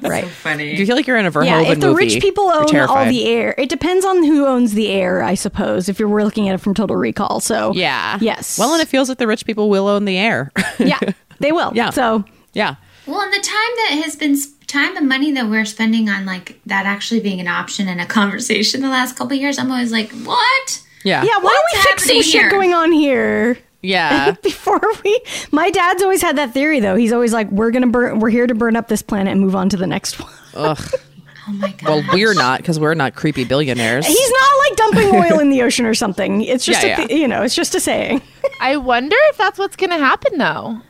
[0.03, 0.27] right.
[0.27, 0.75] Funny.
[0.75, 2.77] Do you feel like you're in a Verhoeven Yeah, if the movie, rich people own
[2.77, 5.89] all the air, it depends on who owns the air, I suppose.
[5.89, 9.09] If you're looking at it from Total Recall, so yeah, yes, Well, and it feels
[9.09, 10.53] like the rich people will own the air.
[10.79, 11.01] yeah,
[11.41, 11.73] they will.
[11.75, 11.91] Yeah.
[11.91, 12.77] So yeah,
[13.07, 14.37] Well, and the time that has been
[14.67, 18.07] time and money that we're spending on like that actually being an option in a
[18.19, 20.83] conversation the last couple of years, I'm always like, what?
[21.05, 23.59] yeah, yeah, why don't we What's fix some shit going on here?
[23.83, 24.33] yeah.
[24.43, 25.21] Before we,
[25.53, 26.97] my dad's always had that theory though.
[26.97, 28.19] He's always like, "We're gonna burn.
[28.19, 30.79] We're here to burn up this planet and move on to the next one." Ugh.
[31.49, 31.83] Oh my god.
[31.89, 34.05] Well, we're not because we're not creepy billionaires.
[34.05, 36.43] He's not like dumping oil in the ocean or something.
[36.43, 37.15] It's just, Yeah, a yeah.
[37.15, 38.21] you know, it's just a saying.
[38.61, 40.81] I wonder if that's what's going to happen, though.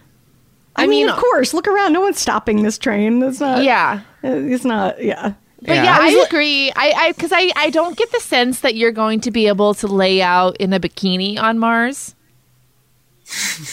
[0.77, 1.93] I, mean, of course, look around.
[1.93, 3.23] No one's stopping this train.
[3.23, 3.63] It's not.
[3.65, 4.01] Yeah.
[4.25, 5.03] uh, it's not.
[5.03, 5.35] Yeah.
[5.63, 5.85] But Yeah.
[5.85, 6.71] yeah, I I agree.
[6.77, 9.75] I I because I, I don't get the sense that you're going to be able
[9.75, 12.15] to lay out in a bikini on Mars.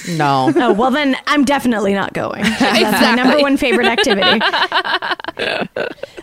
[0.09, 0.51] No.
[0.63, 2.43] Oh well, then I'm definitely not going.
[2.43, 4.39] That's my number one favorite activity.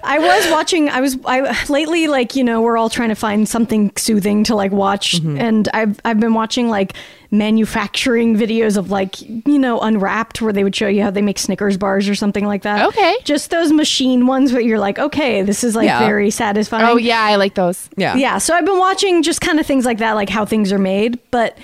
[0.03, 0.89] I was watching.
[0.89, 4.55] I was I lately like you know we're all trying to find something soothing to
[4.55, 5.39] like watch, mm-hmm.
[5.39, 6.95] and I've I've been watching like
[7.31, 11.39] manufacturing videos of like you know Unwrapped where they would show you how they make
[11.39, 12.87] Snickers bars or something like that.
[12.89, 13.17] Okay.
[13.25, 16.01] just those machine ones where you're like, okay, this is like Yeah.
[16.01, 16.87] very satisfying.
[16.87, 17.89] Oh yeah, I like those.
[17.97, 18.17] Yeah.
[18.17, 20.79] Yeah, so I've been watching just kind of things like that, like how things are
[20.79, 21.57] made, but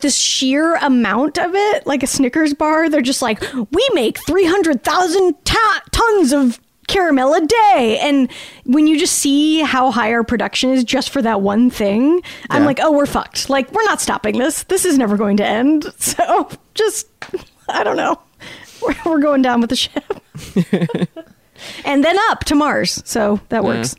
[0.00, 5.44] the sheer amount of it, like a Snickers bar, they're just like, we make 300,000
[5.44, 7.98] ta- tons of caramel a day.
[8.00, 8.30] And
[8.64, 12.64] when you just see how high our production is just for that one thing, I'm
[12.64, 13.50] like, oh, we're fucked.
[13.50, 14.62] Like, we're not stopping this.
[14.64, 15.86] This is never going to end.
[15.98, 17.06] So just,
[17.68, 18.18] I don't know.
[18.80, 20.04] We're, we're going down with the ship.
[21.84, 23.02] and then up to Mars.
[23.04, 23.94] So that works.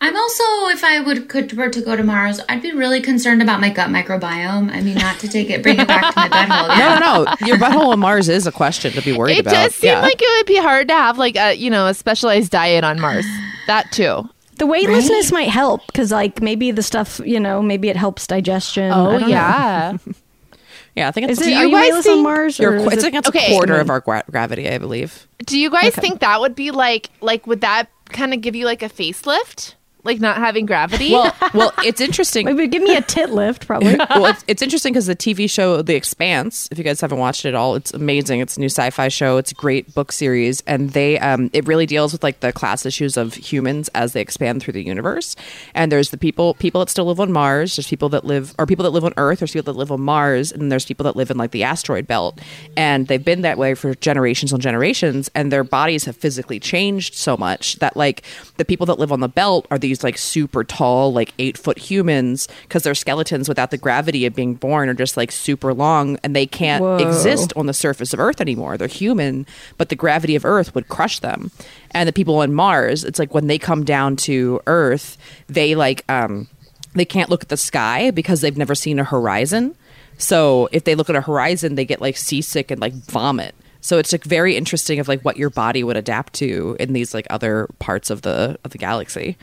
[0.00, 3.40] I'm also, if I would could were to go to Mars, I'd be really concerned
[3.42, 4.70] about my gut microbiome.
[4.74, 6.68] I mean, not to take it, bring it back to my butthole.
[6.68, 6.98] No, Yeah.
[6.98, 7.46] no, no.
[7.46, 9.52] Your butthole on Mars is a question to be worried It about.
[9.54, 10.00] It does seem Yeah.
[10.02, 13.00] like it would be hard to have like a you know a specialized diet on
[13.00, 13.24] Mars.
[13.66, 14.28] That too.
[14.58, 18.92] The weightlessness might help because, like, maybe the stuff, you know, maybe it helps digestion.
[18.92, 19.26] Oh, I Oh don't know.
[19.28, 19.96] yeah.
[20.94, 21.50] yeah, I think it's Is it?
[21.50, 22.60] you are you guys weightless on think Mars?
[22.60, 23.46] Or qu- it's it- like it's Okay.
[23.52, 23.80] a quarter mm.
[23.80, 25.26] of our gra- gravity, I believe.
[25.44, 28.64] Do you guys think that would be like like would that kind of give you
[28.64, 29.74] like a facelift?
[30.04, 31.12] Like not having gravity?
[31.12, 32.46] Well, well, it's interesting.
[32.46, 33.96] Maybe give me a tit lift, probably.
[34.10, 37.44] well, it's, it's interesting because the TV show The Expanse, if you guys haven't watched
[37.44, 38.40] it at all, it's amazing.
[38.40, 39.38] It's a new sci-fi show.
[39.38, 42.84] It's a great book series, and they um, it really deals with like the class
[42.84, 45.36] issues of humans as they expand through the universe.
[45.74, 47.76] And there's the people people that still live on Mars.
[47.76, 49.38] There's people that live or people that live on Earth.
[49.38, 52.06] There's people that live on Mars, and there's people that live in like the asteroid
[52.06, 52.40] belt.
[52.76, 57.14] And they've been that way for generations on generations, and their bodies have physically changed
[57.14, 58.22] so much that like
[58.58, 61.78] the people that live on the belt are these like super tall, like eight foot
[61.78, 66.18] humans because their skeletons without the gravity of being born are just like super long
[66.24, 66.96] and they can't Whoa.
[66.96, 68.76] exist on the surface of Earth anymore.
[68.76, 69.46] They're human,
[69.78, 71.50] but the gravity of Earth would crush them.
[71.92, 75.16] And the people on Mars, it's like when they come down to Earth,
[75.46, 76.48] they like um
[76.94, 79.74] they can't look at the sky because they've never seen a horizon.
[80.16, 83.54] So if they look at a horizon, they get like seasick and like vomit.
[83.80, 87.12] So it's like very interesting of like what your body would adapt to in these
[87.12, 89.36] like other parts of the of the galaxy.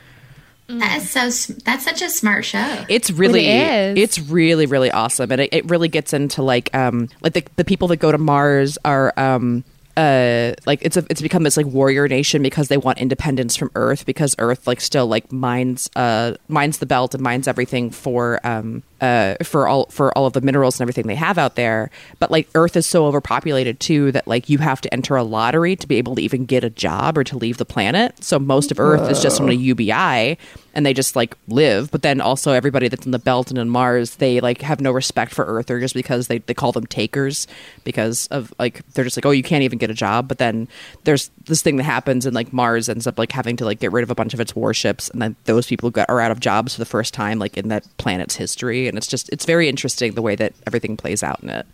[0.80, 1.54] That is so.
[1.66, 2.86] That's such a smart show.
[2.90, 4.04] It's really It is.
[4.04, 7.66] it's really really awesome and it, it really gets into like um like the, the
[7.66, 9.64] people that go to Mars are um
[9.98, 13.72] uh like it's a, it's become this like warrior nation because they want independence from
[13.76, 18.40] Earth because Earth like still like mines uh mines the belt and mines everything for
[18.46, 21.90] um uh for all for all of the minerals and everything they have out there.
[22.20, 25.76] But like Earth is so overpopulated too that like you have to enter a lottery
[25.76, 28.24] to be able to even get a job or to leave the planet.
[28.24, 30.38] So most of Earth is just on a UBI
[30.74, 31.92] and they just like live.
[31.92, 34.92] But then also everybody that's in the belt and in mars they like have no
[34.92, 35.70] respect for earth.
[35.70, 37.48] Or just because they, they call them takers
[37.84, 40.68] because of like they're just like oh you can't even get a job but then
[41.04, 43.92] there's this thing that happens and like mars ends up like having to like get
[43.92, 46.40] rid of a bunch of its warships and then those people got, are out of
[46.40, 49.68] jobs for the first time like in that planet's history and it's just it's very
[49.68, 51.66] interesting the way that everything plays out in it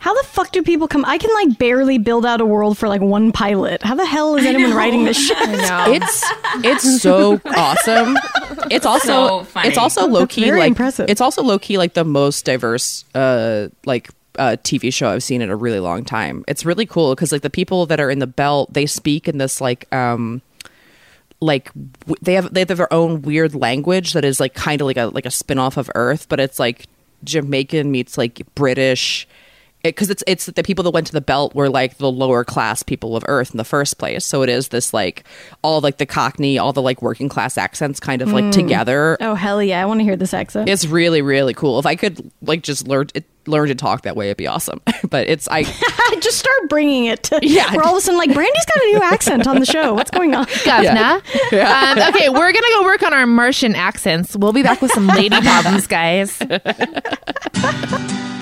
[0.00, 1.04] How the fuck do people come?
[1.04, 3.82] I can like barely build out a world for like one pilot.
[3.82, 5.36] How the hell is anyone writing this shit?
[5.36, 5.84] no.
[5.92, 6.24] it's
[6.64, 8.16] it's so awesome.
[8.70, 9.68] It's also So funny.
[9.68, 11.10] it's also low key like impressive.
[11.10, 14.08] it's also low key like the most diverse uh like
[14.38, 16.44] uh, TV show I've seen in a really long time.
[16.48, 19.38] It's really cool because like the people that are in the belt, they speak in
[19.38, 20.42] this like um
[21.40, 24.86] like w- they have they have their own weird language that is like kind of
[24.86, 26.86] like a like a spin-off of Earth, but it's like
[27.24, 29.26] Jamaican meets like British
[29.82, 32.82] because it's it's the people that went to the belt were like the lower class
[32.82, 34.24] people of Earth in the first place.
[34.24, 35.24] So it is this like
[35.62, 39.16] all like the Cockney, all the like working class accents kind of like together.
[39.20, 39.82] Oh hell yeah!
[39.82, 40.68] I want to hear this accent.
[40.68, 41.78] It's really really cool.
[41.78, 44.80] If I could like just learn it, learn to talk that way, it'd be awesome.
[45.08, 45.62] but it's I
[46.20, 47.22] Just start bringing it.
[47.24, 47.74] To, Yeah.
[47.74, 49.94] We're all of a sudden like Brandy's got a new accent on the show.
[49.94, 50.46] What's going on?
[50.46, 51.22] Govna.
[51.52, 54.36] Um, okay, we're gonna go work on our Martian accents.
[54.36, 56.38] We'll be back with some lady problems, guys.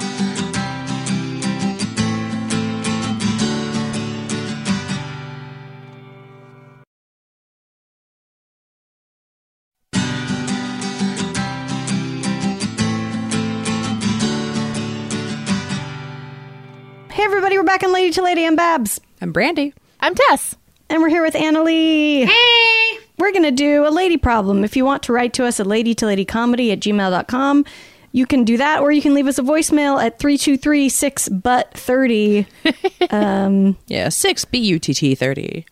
[17.18, 18.46] Hey everybody, we're back on Lady to Lady.
[18.46, 19.74] I'm Babs, I'm Brandy.
[19.98, 20.54] I'm Tess.
[20.88, 22.26] and we're here with Annaleigh.
[22.26, 22.98] Hey!
[23.18, 24.62] We're gonna do a lady problem.
[24.62, 27.64] If you want to write to us at lady to lady comedy at gmail.com,
[28.12, 31.74] you can do that, or you can leave us a voicemail at 323 6 but
[31.74, 32.46] 30.
[33.10, 35.66] Um, yeah, six B U T T thirty.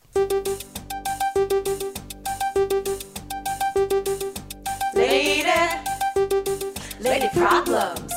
[4.94, 5.44] Lady,
[7.00, 8.12] lady problems.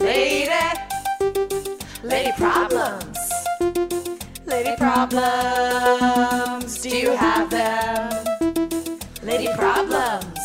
[0.00, 0.48] Lady,
[2.10, 3.18] lady problems.
[4.44, 5.22] Lady problems.
[6.82, 8.98] Do you have them?
[9.22, 10.40] Lady problems.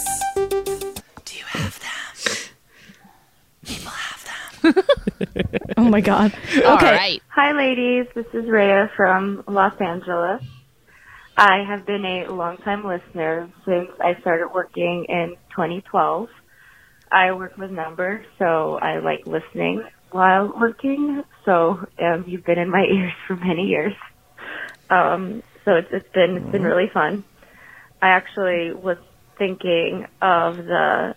[1.25, 2.13] Do you have them?
[3.65, 4.23] People have
[4.61, 4.83] them.
[5.77, 6.33] Oh my God.
[6.55, 6.63] Okay.
[6.65, 7.21] right.
[7.29, 8.05] Hi, ladies.
[8.15, 10.41] This is Rhea from Los Angeles.
[11.35, 16.29] I have been a longtime listener since I started working in 2012.
[17.11, 21.23] I work with numbers, so I like listening while working.
[21.45, 23.93] So um, you've been in my ears for many years.
[24.89, 27.23] Um, so it's, it's been it's been really fun.
[28.01, 28.97] I actually was
[29.37, 31.15] thinking of the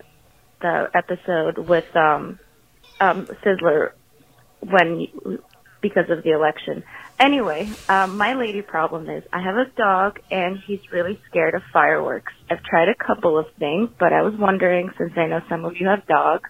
[0.61, 2.39] the episode with um,
[3.01, 3.91] um, Sizzler
[4.61, 5.07] when
[5.80, 6.82] because of the election.
[7.20, 11.62] Anyway, um, my lady problem is I have a dog and he's really scared of
[11.72, 12.32] fireworks.
[12.51, 15.74] I've tried a couple of things, but I was wondering since I know some of
[15.78, 16.49] you have dogs,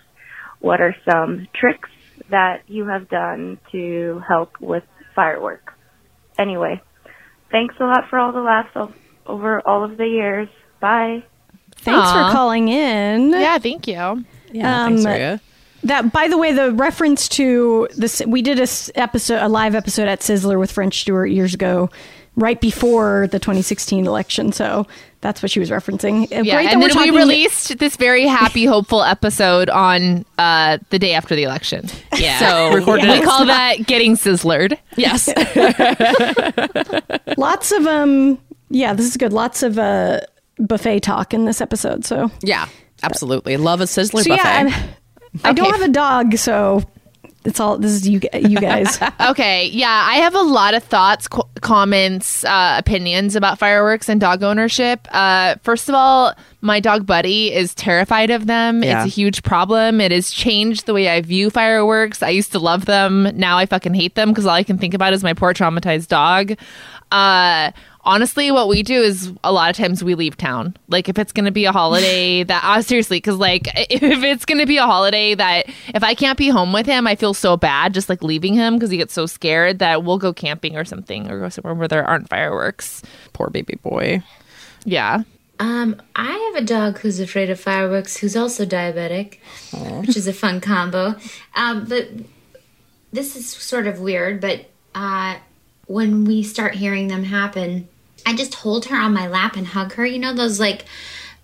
[0.60, 1.88] what are some tricks
[2.30, 5.72] that you have done to help with fireworks?
[6.38, 6.80] Anyway,
[7.50, 8.92] thanks a lot for all the laughs o-
[9.26, 10.48] over all of the years.
[10.80, 11.24] Bye.
[11.76, 12.28] Thanks Aw.
[12.28, 13.30] for calling in.
[13.30, 14.24] Yeah, thank you.
[14.52, 15.40] Yeah, Um, thanks, Rhea.
[15.84, 19.74] That, by the way, the reference to this, we did a s- episode, a live
[19.76, 21.88] episode at Sizzler with French Stewart years ago,
[22.36, 24.50] right before the 2016 election.
[24.52, 24.86] So
[25.20, 26.24] that's what she was referencing.
[26.32, 30.78] Uh, Yeah, Great and we're then we released this very happy, hopeful episode on uh,
[30.90, 31.86] the day after the election.
[32.18, 34.76] Yeah, so Recorded we call that getting sizzlered.
[34.96, 35.28] Yes.
[37.36, 38.38] lots of um,
[38.70, 39.32] yeah, this is good.
[39.32, 40.20] Lots of uh
[40.58, 42.04] buffet talk in this episode.
[42.04, 42.66] So, yeah,
[43.04, 43.56] absolutely.
[43.56, 44.42] Love a sizzler so buffet.
[44.44, 44.88] yeah,
[45.44, 46.82] I'm, I don't have a dog, so
[47.44, 48.98] it's all this is you you guys.
[49.28, 54.20] Okay, yeah, I have a lot of thoughts, co- comments, uh, opinions about fireworks and
[54.20, 55.06] dog ownership.
[55.10, 58.82] Uh, first of all, my dog Buddy is terrified of them.
[58.82, 59.04] Yeah.
[59.04, 60.00] It's a huge problem.
[60.00, 62.22] It has changed the way I view fireworks.
[62.22, 63.30] I used to love them.
[63.34, 66.08] Now I fucking hate them because all I can think about is my poor traumatized
[66.08, 66.52] dog.
[67.12, 67.70] Uh,
[68.08, 70.74] honestly, what we do is a lot of times we leave town.
[70.88, 74.44] Like if it's going to be a holiday that, uh, seriously, because like if it's
[74.44, 77.34] going to be a holiday that if I can't be home with him, I feel
[77.34, 80.76] so bad just like leaving him because he gets so scared that we'll go camping
[80.76, 83.02] or something or go somewhere where there aren't fireworks.
[83.34, 84.22] Poor baby boy.
[84.84, 85.22] Yeah.
[85.60, 89.38] Um, I have a dog who's afraid of fireworks, who's also diabetic,
[90.00, 91.16] which is a fun combo.
[91.56, 92.08] Um, but
[93.12, 95.36] this is sort of weird, but uh,
[95.86, 97.88] when we start hearing them happen,
[98.28, 100.04] I just hold her on my lap and hug her.
[100.04, 100.84] You know those like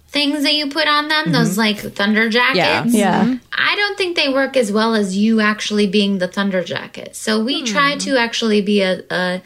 [0.08, 1.60] things that you put on them, those mm-hmm.
[1.60, 2.94] like thunder jackets.
[2.94, 3.22] Yeah.
[3.22, 3.32] Mm-hmm.
[3.32, 3.38] yeah.
[3.52, 7.16] I don't think they work as well as you actually being the thunder jacket.
[7.16, 7.64] So we hmm.
[7.64, 9.42] try to actually be a, a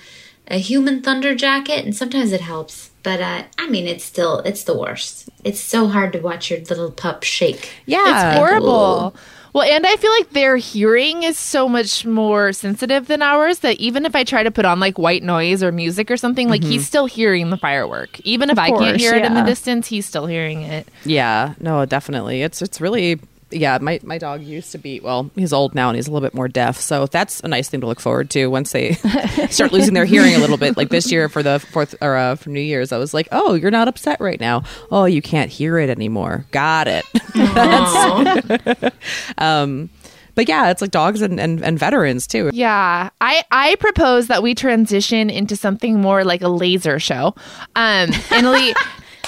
[0.48, 2.90] a human thunder jacket, and sometimes it helps.
[3.04, 5.28] But uh, I mean, it's still it's the worst.
[5.44, 7.70] It's so hard to watch your little pup shake.
[7.86, 8.30] Yeah.
[8.30, 9.14] It's horrible.
[9.52, 13.76] Well, and I feel like their hearing is so much more sensitive than ours that
[13.78, 16.62] even if I try to put on like white noise or music or something, like
[16.62, 16.86] he's mm-hmm.
[16.86, 18.20] still hearing the firework.
[18.20, 20.88] Even if I can't course, hear it in the distance, he's still hearing it.
[21.04, 22.42] Yeah, no, definitely.
[22.42, 23.20] It's it's really
[23.50, 23.78] yeah.
[23.80, 26.34] My my dog used to be well, he's old now and he's a little bit
[26.34, 28.92] more deaf, so that's a nice thing to look forward to once they
[29.50, 30.76] start losing their hearing a little bit.
[30.76, 33.54] Like this year for the fourth or uh, for New Year's, I was like, oh,
[33.54, 34.62] you're not upset right now.
[34.90, 36.44] Oh, you can't hear it anymore.
[36.50, 37.04] Got it.
[37.34, 38.92] That's-
[39.38, 39.90] um,
[40.34, 42.50] but yeah, it's like dogs and, and, and veterans too.
[42.52, 47.34] Yeah, I I propose that we transition into something more like a laser show.
[47.74, 48.72] Um, Annaleigh,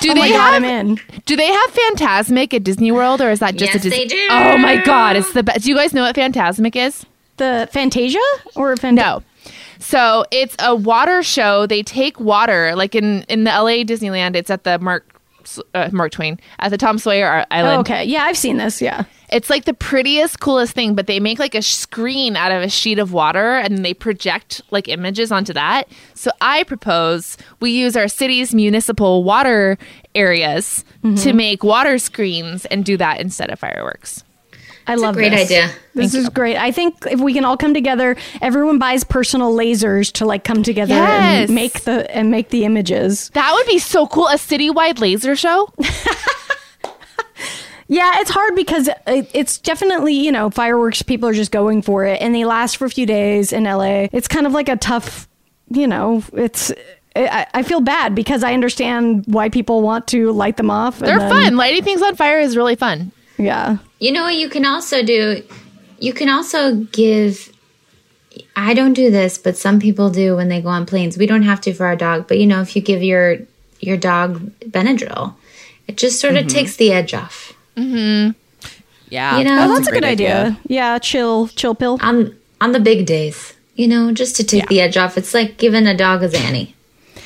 [0.01, 1.01] do Oh they my God, I'm have in.
[1.27, 3.99] do they have Fantasmic at Disney World or is that just Yes, a Disney?
[4.05, 4.27] they do.
[4.31, 5.65] Oh my God, it's the best.
[5.65, 7.07] Do you guys know what Fantasmic is?
[7.37, 8.19] the Fantasia
[8.55, 9.23] or Fant- No.
[9.79, 11.67] So it's a water show.
[11.67, 14.37] They take water, like in in the LA Disneyland.
[14.37, 15.10] It's at the Mark
[15.75, 17.77] uh, Mark Twain at the Tom Sawyer Island.
[17.77, 18.05] Oh, okay.
[18.05, 18.81] Yeah, I've seen this.
[18.81, 19.05] Yeah.
[19.33, 22.69] It's like the prettiest, coolest thing, but they make like a screen out of a
[22.69, 25.89] sheet of water and they project like images onto that.
[26.15, 29.79] So I propose we use our city's municipal water
[30.17, 30.85] areas
[31.19, 34.25] to make water screens and do that instead of fireworks.
[34.91, 35.47] I love great this.
[35.51, 35.71] idea.
[35.95, 36.57] This is great.
[36.57, 40.63] I think if we can all come together, everyone buys personal lasers to like come
[40.63, 41.49] together Yes.
[41.49, 43.31] and make the and make the images.
[43.31, 44.29] That would be so cool.
[44.29, 45.73] A citywide laser show.
[47.93, 52.21] Yeah, it's hard because it's definitely, you know, fireworks, people are just going for it
[52.23, 54.07] and they last for a few days in LA.
[54.13, 55.27] It's kind of like a tough,
[55.71, 56.71] you know, it's.
[57.17, 61.01] I, I feel bad because I understand why people want to light them off.
[61.01, 61.57] They're then- fun.
[61.57, 63.11] Lighting things on fire is really fun.
[63.41, 63.79] Yeah.
[63.99, 65.43] You know what you can also do?
[65.99, 67.53] You can also give.
[68.55, 71.19] I don't do this, but some people do when they go on planes.
[71.19, 73.39] We don't have to for our dog, but you know, if you give your
[73.81, 75.35] your dog Benadryl,
[75.89, 77.55] it just sort of takes the edge off.
[77.77, 78.33] Mm-hmm.
[79.09, 79.39] Yeah.
[79.39, 80.59] You know, Oh, that's a, good idea.
[80.67, 81.99] Yeah, chill, chill pill.
[82.01, 83.55] on on the big days.
[83.75, 85.17] You know, just to take the edge off.
[85.17, 86.75] It's like giving a dog a Zanny.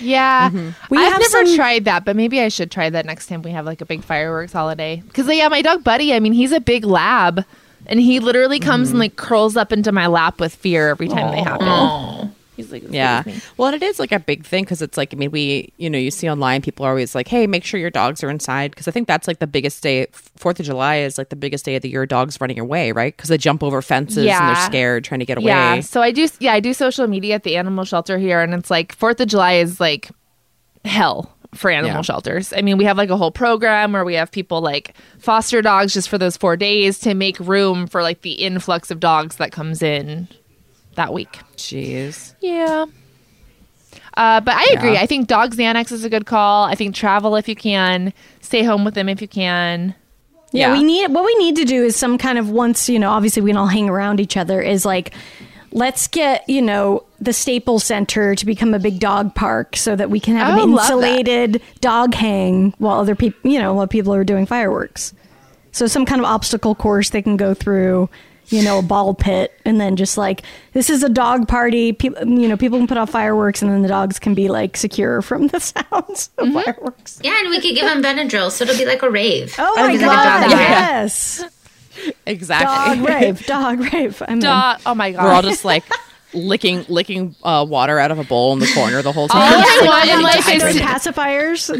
[0.00, 0.70] Yeah, mm-hmm.
[0.94, 3.42] We I've have never some- tried that, but maybe I should try that next time
[3.42, 5.02] we have like a big fireworks holiday.
[5.06, 7.44] Because yeah, my dog Buddy, I mean, he's a big lab,
[7.86, 8.94] and he literally comes mm-hmm.
[8.94, 12.34] and like curls up into my lap with fear every time they happen.
[12.56, 13.24] He's like, Yeah.
[13.56, 15.90] Well, and it is like a big thing because it's like, I mean, we, you
[15.90, 18.70] know, you see online people are always like, hey, make sure your dogs are inside.
[18.70, 20.06] Because I think that's like the biggest day.
[20.36, 23.16] Fourth of July is like the biggest day of the year dogs running away, right?
[23.16, 25.46] Because they jump over fences and they're scared trying to get away.
[25.46, 26.28] Yeah, so I do.
[26.38, 29.28] Yeah, I do social media at the animal shelter here, and it's like Fourth of
[29.28, 30.10] July is like
[30.84, 32.02] hell for animal Yeah.
[32.02, 32.52] shelters.
[32.52, 35.94] I mean, we have like a whole program where we have people like foster dogs
[35.94, 39.52] just for those four days to make room for like the influx of dogs that
[39.52, 40.28] comes in
[40.96, 41.38] that week.
[41.56, 42.34] Jeez.
[42.40, 42.86] Yeah.
[44.16, 44.92] Uh, but I agree.
[44.94, 45.00] Yeah.
[45.02, 46.64] I think dog Xanax is a good call.
[46.64, 49.94] I think travel if you can, stay home with them if you can.
[50.52, 50.72] Yeah, Yeah.
[50.78, 53.42] we need what we need to do is some kind of once you know obviously
[53.42, 55.12] we can all hang around each other is like
[55.72, 60.10] let's get you know the Staples Center to become a big dog park so that
[60.10, 60.92] we can have an would love that.
[60.94, 65.12] insulated dog hang while other people you know while people are doing fireworks.
[65.72, 68.08] So some kind of obstacle course they can go through,
[68.48, 70.42] you know, a ball pit, and then just like
[70.72, 71.92] this is a dog party.
[71.92, 74.76] People, you know, people can put off fireworks, and then the dogs can be like
[74.76, 76.60] secure from the sounds of Mm-hmm.
[76.60, 77.20] fireworks.
[77.22, 79.54] Yeah, and we could give them Benadryl, so it'll be like a rave.
[79.58, 80.42] Oh It'll my god!
[80.50, 81.44] like a yes.
[82.26, 82.96] Exactly.
[82.98, 84.20] Dog rave, dog rave.
[84.26, 84.40] I'm in.
[84.40, 84.80] Dog.
[84.84, 85.24] Oh my god.
[85.24, 85.84] We're all just like
[86.32, 89.40] licking licking uh, water out of a bowl in the corner the whole time.
[89.40, 89.64] All time.
[89.64, 91.70] I want in life is pacifiers.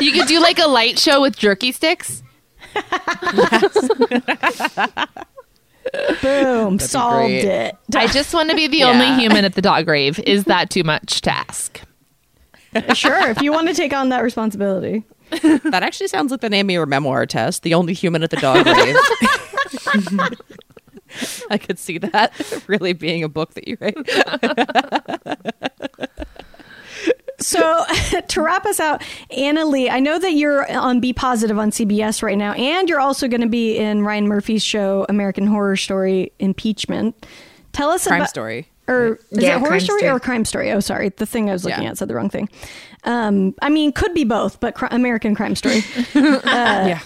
[0.00, 2.22] you could do like a light show with jerky sticks.
[6.22, 7.44] Boom, solved great.
[7.44, 7.76] it.
[7.94, 8.88] I just want to be the Yeah.
[8.90, 10.18] only human at the dog grave.
[10.20, 11.80] Is that too much to ask?
[12.94, 15.04] sure, if you want to take on that responsibility.
[15.30, 17.62] that actually sounds like the name of your memoir test.
[17.62, 18.96] The only human at the dog Grave.
[21.50, 22.32] I could see that
[22.66, 23.96] really being a book that you write.
[27.46, 27.84] So
[28.28, 32.36] to wrap us out, Annaleigh, I know that you're on B Positive on CBS right
[32.36, 37.26] now, and you're also going to be in Ryan Murphy's show American Horror Story Impeachment.
[37.72, 38.68] Tell us Crime about Story.
[38.88, 40.10] or is Yeah, it horror story, Story.
[40.12, 40.72] or crime story?
[40.72, 41.90] Oh, sorry, the thing I was looking Yeah.
[41.90, 42.48] at said the wrong thing.
[43.04, 45.84] Um, I mean, could be both, but cri- American Crime Story.
[46.14, 46.98] yeah.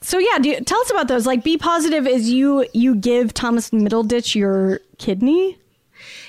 [0.00, 1.26] So yeah, do you, tell us about those.
[1.26, 5.58] Like, B Positive is you you give Thomas Middleditch your kidney.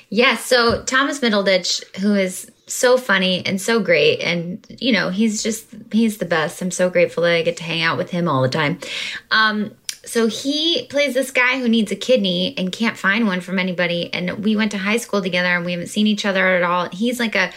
[0.09, 0.43] Yes.
[0.45, 5.67] So Thomas Middleditch, who is so funny and so great, and you know, he's just
[5.91, 6.61] he's the best.
[6.61, 8.79] I'm so grateful that I get to hang out with him all the time.
[9.31, 9.71] Um,
[10.05, 14.13] so he plays this guy who needs a kidney and can't find one from anybody.
[14.13, 16.89] And we went to high school together, and we haven't seen each other at all.
[16.89, 17.51] He's like a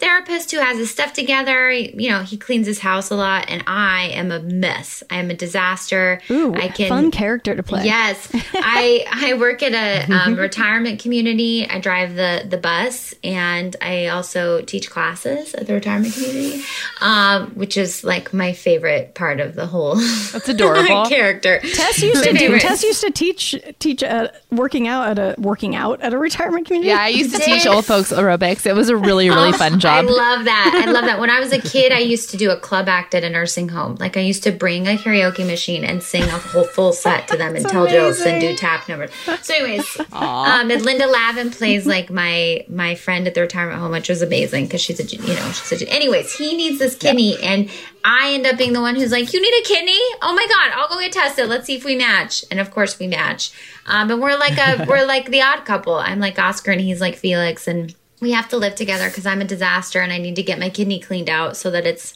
[0.00, 1.70] therapist who has his stuff together.
[1.70, 5.02] You know, he cleans his house a lot, and I am a mess.
[5.10, 6.20] I am a disaster.
[6.30, 7.84] Ooh, I can fun character to play.
[7.84, 11.66] Yes, I I work at a um, retirement community.
[11.68, 16.62] I drive the the bus, and I also teach classes at the retirement community,
[17.00, 21.06] um, which is like my favorite part of the whole That's adorable.
[21.06, 21.60] character.
[21.60, 22.58] Tess used to do.
[22.58, 26.66] Tess used to teach teach uh, working out at a working out at a retirement
[26.66, 26.88] community.
[26.88, 28.66] Yeah, I used to teach old folks aerobics.
[28.66, 29.89] It was a really, really fun job.
[29.90, 30.04] Job.
[30.06, 30.84] I love that.
[30.86, 31.20] I love that.
[31.20, 33.68] When I was a kid, I used to do a club act at a nursing
[33.68, 33.96] home.
[33.98, 37.36] Like I used to bring a karaoke machine and sing a whole full set to
[37.36, 39.10] them and tell jokes and do tap numbers.
[39.42, 43.92] So, anyways, um, and Linda Lavin plays like my my friend at the retirement home,
[43.92, 45.88] which was amazing because she's a you know she's a.
[45.92, 47.70] Anyways, he needs this kidney, and
[48.04, 50.00] I end up being the one who's like, "You need a kidney?
[50.22, 51.48] Oh my god, I'll go get tested.
[51.48, 53.52] Let's see if we match." And of course, we match.
[53.86, 55.94] Um, and we're like a we're like the odd couple.
[55.94, 59.40] I'm like Oscar, and he's like Felix, and we have to live together because I'm
[59.40, 62.14] a disaster, and I need to get my kidney cleaned out so that it's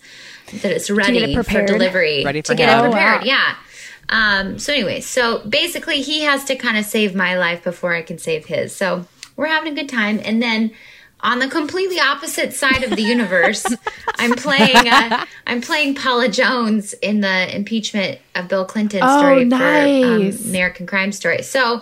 [0.63, 2.23] that it's ready it for delivery.
[2.25, 2.79] Ready to get him.
[2.85, 3.21] it Oh, prepared.
[3.23, 3.27] wow.
[3.27, 3.55] Yeah.
[4.11, 8.03] Um, so anyway, so basically he has to kind of save my life before I
[8.03, 8.77] can save his.
[8.77, 10.21] So we're having a good time.
[10.23, 10.73] And then
[11.21, 13.65] on the completely opposite side of the universe,
[14.19, 19.45] I'm playing uh, I'm playing Paula Jones in the impeachment of Bill Clinton Oh, story
[19.47, 20.05] nice.
[20.05, 21.43] for um, American Crime Story.
[21.43, 21.81] So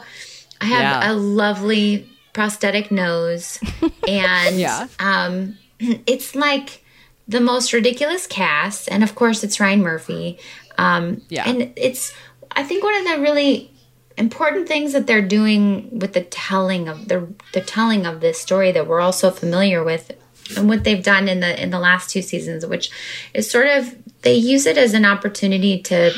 [0.61, 1.11] I have Yeah.
[1.11, 3.59] a lovely prosthetic nose
[4.09, 4.89] and Yeah.
[4.99, 5.59] um,
[6.07, 6.83] it's like
[7.28, 10.39] the most ridiculous cast, and of course, it's Ryan Murphy.
[10.78, 11.49] Um, Yeah.
[11.49, 12.12] and it's
[12.55, 13.70] I think one of the really
[14.18, 18.72] important things that they're doing with the telling of the the telling of this story
[18.72, 20.11] that we're all so familiar with,
[20.57, 22.91] and what they've done in the in the last two seasons, which
[23.35, 26.12] is sort of they use it as an opportunity to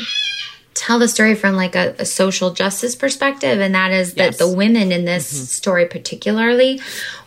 [0.75, 4.37] tell the story from like a, a social justice perspective and that is that Yes.
[4.37, 5.45] the women in this mm-hmm.
[5.45, 6.81] story particularly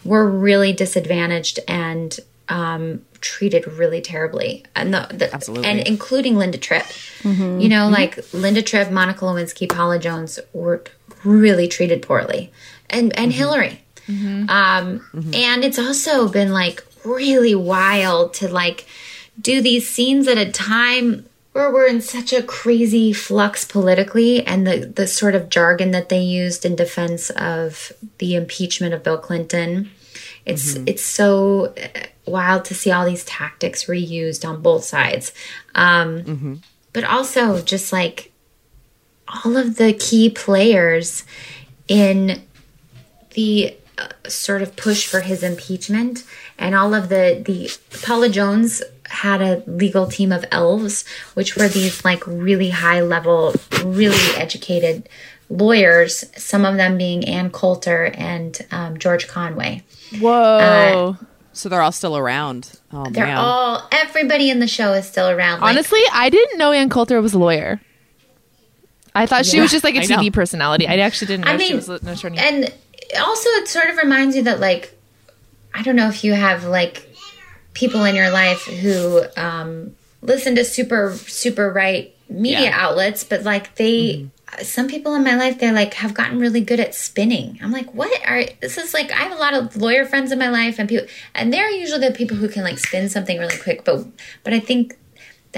[0.05, 2.21] were really disadvantaged and
[2.51, 4.65] um, treated really terribly.
[4.77, 5.67] And the, the Absolutely.
[5.67, 6.85] and including linda tripp.
[7.23, 7.61] Mm-hmm.
[7.61, 7.95] You know mm-hmm.
[7.95, 10.85] like linda tripp monica lewinsky paula jones were
[11.25, 12.53] really treated poorly.
[12.89, 13.83] And and hillary.
[14.09, 18.87] Um, and it's also been like really wild to like
[19.41, 21.28] do these scenes at a time
[21.59, 26.09] where we're in such a crazy flux politically and the, the sort of jargon that
[26.09, 29.91] they used in defense of the impeachment of Bill Clinton.
[30.47, 35.33] It's it's so uh, wild to see all these tactics reused on both sides.
[35.75, 36.23] Um,
[36.93, 38.31] But also just like
[39.27, 41.25] all of the key players
[41.89, 42.41] in
[43.35, 46.23] the uh, sort of push for his impeachment
[46.57, 47.71] and all of the the
[48.03, 51.05] Paula Jones had a legal team of elves
[51.35, 53.55] which were these like really high level
[53.85, 55.09] really educated
[55.51, 59.83] lawyers some of them being Ann Coulter and um, George Conway
[60.21, 61.17] Whoa.
[61.53, 62.79] So they're all still around.
[62.93, 63.37] Oh they're man.
[63.37, 67.21] all everybody in the show is still around like, Honestly, I didn't know Ann Coulter
[67.21, 67.81] was a lawyer.
[69.15, 70.17] I thought she was just like a know.
[70.19, 70.87] TV personality.
[70.87, 72.39] I actually didn't know I she mean, was an attorney.
[72.39, 72.73] and
[73.19, 74.95] also it sort of reminds you that like
[75.75, 77.08] I don't know if you have like
[77.79, 82.77] people in your life who um, listen to super super right media Yeah.
[82.85, 84.27] outlets, but like they.
[84.63, 87.59] Some people in my life, they like have gotten really good at spinning.
[87.63, 88.79] I'm like, what are this?
[88.79, 91.53] Is like I have a lot of lawyer friends in my life, and people, and
[91.53, 93.85] they're usually the people who can like spin something really quick.
[93.85, 94.07] But,
[94.45, 94.97] but I think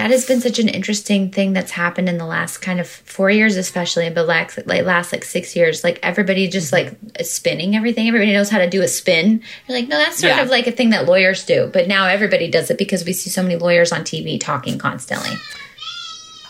[0.03, 3.31] that has been such an interesting thing that's happened in the last kind of four
[3.31, 5.85] years, especially, but like, like last like six years.
[5.85, 8.09] Like everybody just like spinning everything.
[8.09, 9.43] Everybody knows how to do a spin.
[9.69, 10.43] You're like, no, that's sort Yeah.
[10.43, 11.69] of like a thing that lawyers do.
[11.73, 15.31] But now everybody does it because we see so many lawyers on TV talking constantly.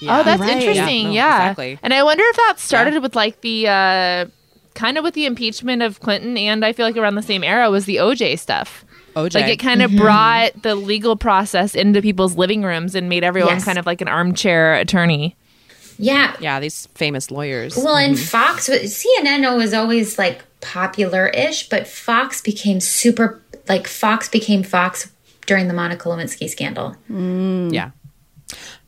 [0.09, 0.51] oh, that's Right.
[0.51, 1.13] interesting.
[1.13, 1.79] Yeah, Yeah, no, exactly.
[1.83, 4.27] And I wonder if that started with like the uh,
[4.75, 7.71] kind of with the impeachment of Clinton, and I feel like around the same era
[7.71, 8.85] was the OJ stuff.
[9.15, 9.35] OJ.
[9.35, 10.01] Like it kind of mm-hmm.
[10.01, 13.65] brought the legal process into people's living rooms and made everyone Yes.
[13.65, 15.37] kind of like an armchair attorney.
[15.99, 16.35] Yeah.
[16.41, 17.77] yeah, these famous lawyers.
[17.77, 18.25] Well, and mm-hmm.
[18.25, 25.11] Fox, CNN was always like popular ish, but Fox became super, like, Fox became Fox
[25.47, 26.97] during the Monica Lewinsky scandal.
[27.11, 27.73] Mm.
[27.73, 27.91] yeah.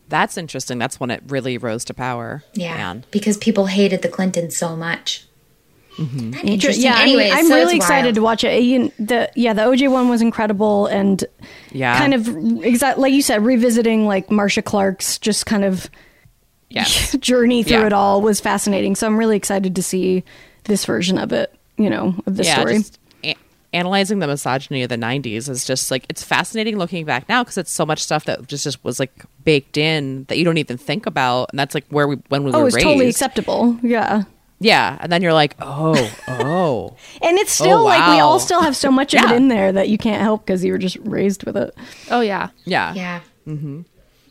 [0.08, 0.78] That's interesting.
[0.78, 2.44] That's when it really rose to power.
[2.52, 2.76] Yeah.
[2.76, 3.04] Man.
[3.10, 5.26] Because people hated the Clintons so much.
[5.96, 6.30] Mm-hmm.
[6.30, 6.84] Not Interesting.
[6.84, 8.14] Yeah, I mean, Anyways, I'm so really excited wild.
[8.16, 8.62] to watch it.
[8.62, 11.24] You- the yeah, the OJ one was incredible, and
[11.70, 11.96] Yeah.
[11.98, 12.28] kind of
[12.64, 15.90] exact like you said, revisiting like Marcia Clark's just kind of
[16.70, 17.12] Yes.
[17.20, 17.86] journey through Yeah.
[17.86, 18.94] it all was fascinating.
[18.94, 20.24] So I'm really excited to see
[20.64, 21.54] this version of it.
[21.76, 22.78] You know, of the yeah, story.
[22.78, 22.98] just
[23.74, 27.56] analyzing the misogyny of the 90s is just like it's fascinating looking back now because
[27.56, 30.76] it's so much stuff that just, just was like baked in that you don't even
[30.76, 33.78] think about and that's like where we when we oh, were it's raised totally acceptable.
[33.82, 34.24] Yeah.
[34.62, 38.76] Yeah and then you're like oh oh And it's still like we all still have
[38.76, 41.44] so much of it in there that you can't help because you were just raised
[41.44, 41.74] with it.
[42.10, 42.48] Oh yeah.
[42.64, 43.20] yeah Yeah.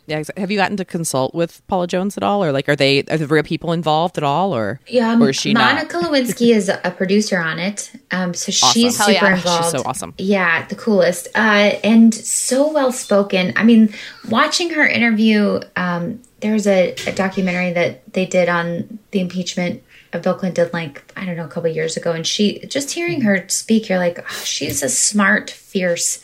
[0.08, 2.76] yeah exa- have you gotten to consult with paula jones at all or like are
[2.76, 5.76] they are the real people involved at all or Yeah, or is she not?
[5.76, 9.14] Monica not Lewinsky is a producer on it, um, so she's Awesome.
[9.14, 9.36] super Hell yeah.
[9.36, 9.70] She's involved.
[9.78, 10.14] so awesome.
[10.18, 13.54] Yeah, the coolest, uh, and so well spoken.
[13.56, 13.94] I mean,
[14.30, 19.82] watching her interview, um, there's a, a documentary that they did on the impeachment of
[20.20, 23.22] Bill Clinton, did like I don't know, a couple years ago, and she just hearing
[23.22, 26.22] her speak, you're like, oh, she's a smart, fierce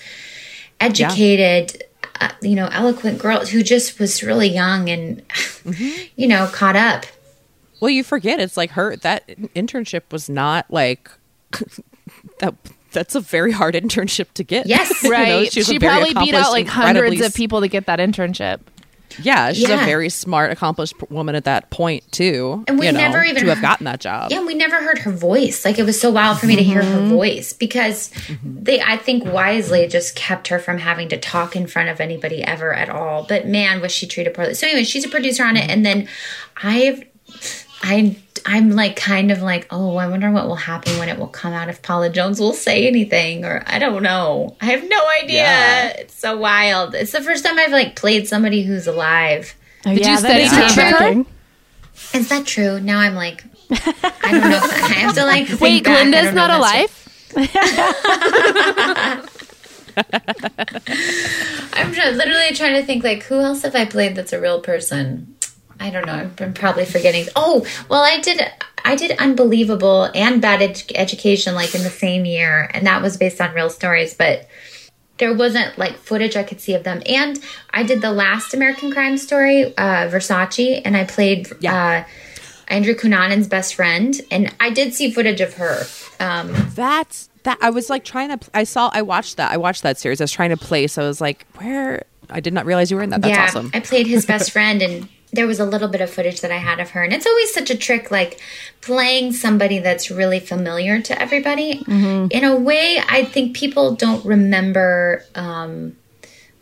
[0.79, 1.83] educated,
[2.21, 5.23] uh, you know, eloquent girl who just was really young and,
[6.15, 7.05] you know, caught up.
[7.79, 11.09] Well, you forget it's like her that internship was not like
[12.39, 12.55] that.
[12.93, 14.65] That's a very hard internship to get.
[14.65, 14.89] Yes.
[15.03, 15.51] You know, Right.
[15.53, 18.61] she probably beat out like hundreds of people to get that internship.
[19.21, 19.81] Yeah, she's Yeah.
[19.81, 22.63] a very smart, accomplished woman at that point too.
[22.67, 24.31] And we you know, never even to have gotten that job.
[24.31, 25.63] Yeah, and we never heard her voice.
[25.65, 27.09] Like it was so wild for me to hear her Mm-hmm.
[27.09, 28.11] voice because
[28.43, 32.43] they, I think, wisely just kept her from having to talk in front of anybody
[32.43, 33.23] ever at all.
[33.27, 34.53] But man, was she treated poorly.
[34.53, 36.07] So anyway, she's a producer on it, and then
[36.61, 37.03] I've,
[37.81, 41.27] I, I'm like kind of like, oh, I wonder what will happen when it will
[41.27, 44.55] come out if Paula Jones will say anything, or I don't know.
[44.61, 45.43] I have no idea.
[45.43, 45.87] Yeah.
[45.97, 46.95] It's so wild.
[46.95, 49.53] It's the first time I've like played somebody who's alive.
[49.85, 52.17] Oh, Did you yeah, that study is tape of her?
[52.17, 52.79] Is that true?
[52.79, 54.59] Now I'm like, I don't know.
[54.63, 55.47] I have to like.
[55.47, 55.93] think Wait, back.
[55.97, 56.91] I Glinda's don't know not if
[57.33, 57.41] that's true.
[57.43, 59.29] alive?
[61.73, 64.61] I'm try- literally trying to think like who else have I played that's a real
[64.61, 65.35] person.
[65.79, 66.13] I don't know.
[66.13, 67.27] I've been probably forgetting.
[67.35, 68.41] Oh, well, I did.
[68.83, 73.17] I did unbelievable and bad Ed- education like in the same year, and that was
[73.17, 74.47] based on real stories, but.
[75.19, 77.39] There wasn't like footage I could see of them, and
[77.71, 82.03] I did the last American Crime Story, uh, Versace, and I played uh,
[82.67, 85.85] Andrew Cunanan's best friend, and I did see footage of her.
[86.19, 87.57] Um, That's that.
[87.61, 88.49] I was like trying to.
[88.53, 88.89] I saw.
[88.93, 89.51] I watched that.
[89.51, 90.19] I watched that series.
[90.19, 90.97] I was trying to place.
[90.97, 92.03] I was like, where?
[92.29, 93.21] I did not realize you were in that.
[93.21, 93.71] That's yeah, awesome.
[93.73, 95.07] I played his best friend, and
[95.37, 97.03] there was a little bit of footage that I had of her.
[97.03, 98.41] And it's always such a trick, like
[98.81, 101.83] playing somebody that's really familiar to everybody.
[102.31, 105.23] In a way, I think people don't remember.
[105.35, 105.95] Um,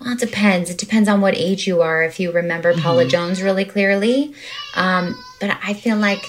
[0.02, 0.70] well, it depends.
[0.70, 2.04] It depends on what age you are.
[2.04, 4.34] If you remember Paula Jones really clearly,
[4.76, 6.26] um, but I feel like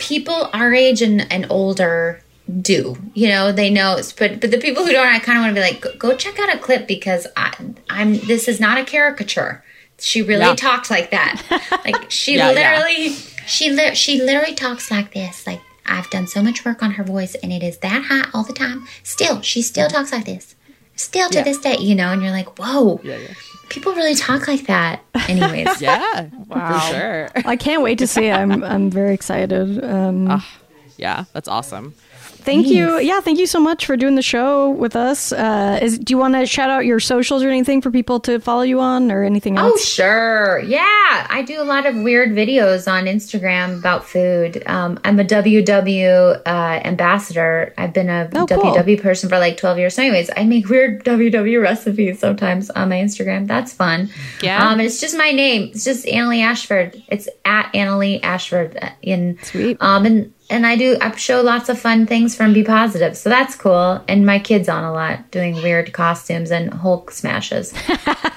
[0.00, 2.20] people our age and, and older
[2.60, 5.54] do you know they know but but the people who don't i kind of want
[5.54, 7.54] to be like go, go check out a clip because i
[7.88, 9.62] i'm this is not a caricature
[10.02, 10.54] she really Yeah.
[10.56, 11.40] talked like that
[11.84, 12.76] like she Yeah, yeah.
[12.78, 13.10] literally
[13.46, 17.04] she li- she literally talks like this like i've done so much work on her
[17.04, 20.54] voice and it is that high all the time still she still talks like this
[20.96, 21.44] still to Yeah.
[21.44, 23.34] this day you know and you're like whoa yeah, yeah,
[23.68, 26.28] people really talk like that anyways yeah.
[26.48, 26.78] wow.
[26.80, 27.28] For sure.
[27.46, 28.32] I can't wait to see it.
[28.32, 29.82] I'm I'm very excited.
[29.84, 30.42] Um,
[30.98, 31.94] Yeah, that's awesome.
[32.44, 32.98] Thank you.
[32.98, 35.32] Yeah, thank you so much for doing the show with us.
[35.32, 38.38] Uh, is do you want to shout out your socials or anything for people to
[38.40, 39.84] follow you on or anything Oh, else?
[39.84, 40.60] sure.
[40.60, 41.26] Yeah.
[41.30, 44.62] I do a lot of weird videos on Instagram about food.
[44.66, 47.72] Um, I'm a WW uh, ambassador.
[47.78, 48.58] I've been a Oh, cool.
[48.74, 49.94] WW person for like 12 years.
[49.94, 53.46] So, anyways, I make weird WW recipes sometimes on my Instagram.
[53.46, 54.10] That's fun.
[54.42, 54.68] Yeah.
[54.68, 55.70] Um, it's just my name.
[55.74, 57.02] It's just Annaleigh Ashford.
[57.08, 58.78] It's at Annaleigh Ashford.
[58.80, 59.76] uh, In Sweet.
[59.80, 63.30] Um, and and I do I show lots of fun things from B Positive, so
[63.30, 64.04] that's cool.
[64.06, 67.72] And my kids on a lot, doing weird costumes and Hulk smashes.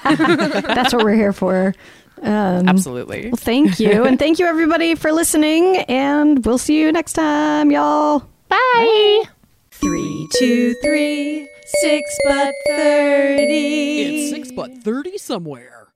[0.04, 1.74] That's what we're here for.
[2.22, 3.26] Absolutely.
[3.26, 5.76] Well, thank you, and thank you everybody for listening.
[5.88, 8.26] And we'll see you next time, y'all.
[8.48, 9.24] Bye.
[9.70, 11.46] Three, two, three,
[11.80, 14.02] six but thirty.
[14.02, 15.88] It's six but thirty somewhere.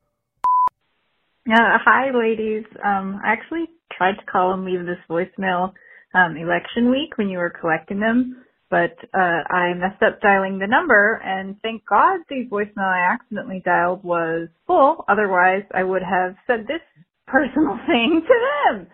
[1.50, 2.64] Uh, hi, ladies.
[2.84, 5.72] Um, I actually tried to call and leave this voicemail
[6.14, 10.66] um, election week when you were collecting them, but uh, I messed up dialing the
[10.66, 15.04] number, and thank God the voicemail I accidentally dialed was full.
[15.08, 16.80] Otherwise, I would have said this
[17.26, 18.34] personal thing to
[18.74, 18.86] them.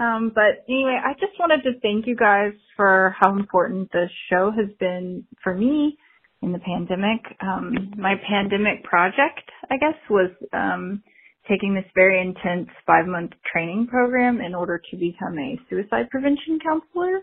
[0.00, 4.50] Um, but anyway, I just wanted to thank you guys for how important the show
[4.50, 5.96] has been for me
[6.42, 7.20] in the pandemic.
[7.40, 11.02] Um, my pandemic project, I guess, was um,
[11.48, 16.58] taking this very intense five month training program in order to become a suicide prevention
[16.64, 17.20] counselor.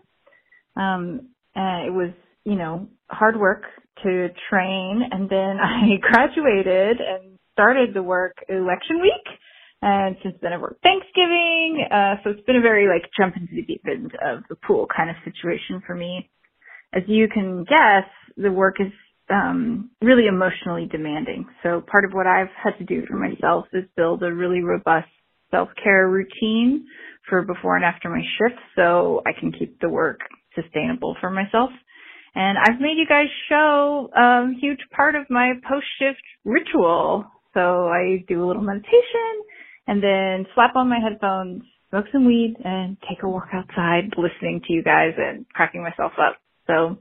[0.75, 2.11] Um, it was,
[2.45, 3.63] you know, hard work
[4.03, 5.01] to train.
[5.11, 9.35] And then I graduated and started the work election week.
[9.81, 11.87] And since then I've worked Thanksgiving.
[11.89, 14.87] Uh, so it's been a very like jump into the deep end of the pool
[14.95, 16.29] kind of situation for me.
[16.93, 18.91] As you can guess, the work is
[19.29, 21.45] um, really emotionally demanding.
[21.63, 25.07] So part of what I've had to do for myself is build a really robust
[25.51, 26.85] self-care routine
[27.27, 30.19] for before and after my shift so I can keep the work
[30.55, 31.69] sustainable for myself.
[32.35, 37.25] And I've made you guys show a huge part of my post-shift ritual.
[37.53, 39.43] So I do a little meditation
[39.87, 44.61] and then slap on my headphones, smoke some weed, and take a walk outside listening
[44.67, 46.37] to you guys and cracking myself up.
[46.67, 46.99] So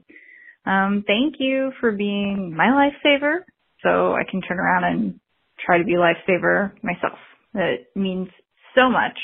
[0.69, 3.39] um, thank you for being my lifesaver
[3.83, 5.19] so I can turn around and
[5.65, 7.17] try to be a lifesaver myself.
[7.55, 8.29] It means
[8.77, 9.17] so much.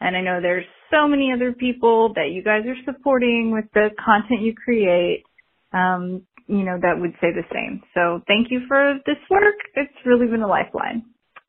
[0.00, 3.90] And I know there's so many other people that you guys are supporting with the
[4.04, 5.24] content you create.
[5.72, 7.82] Um, you know, that would say the same.
[7.94, 9.56] So thank you for this work.
[9.74, 11.04] It's really been a lifeline.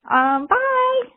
[0.10, 1.12] Um, bye.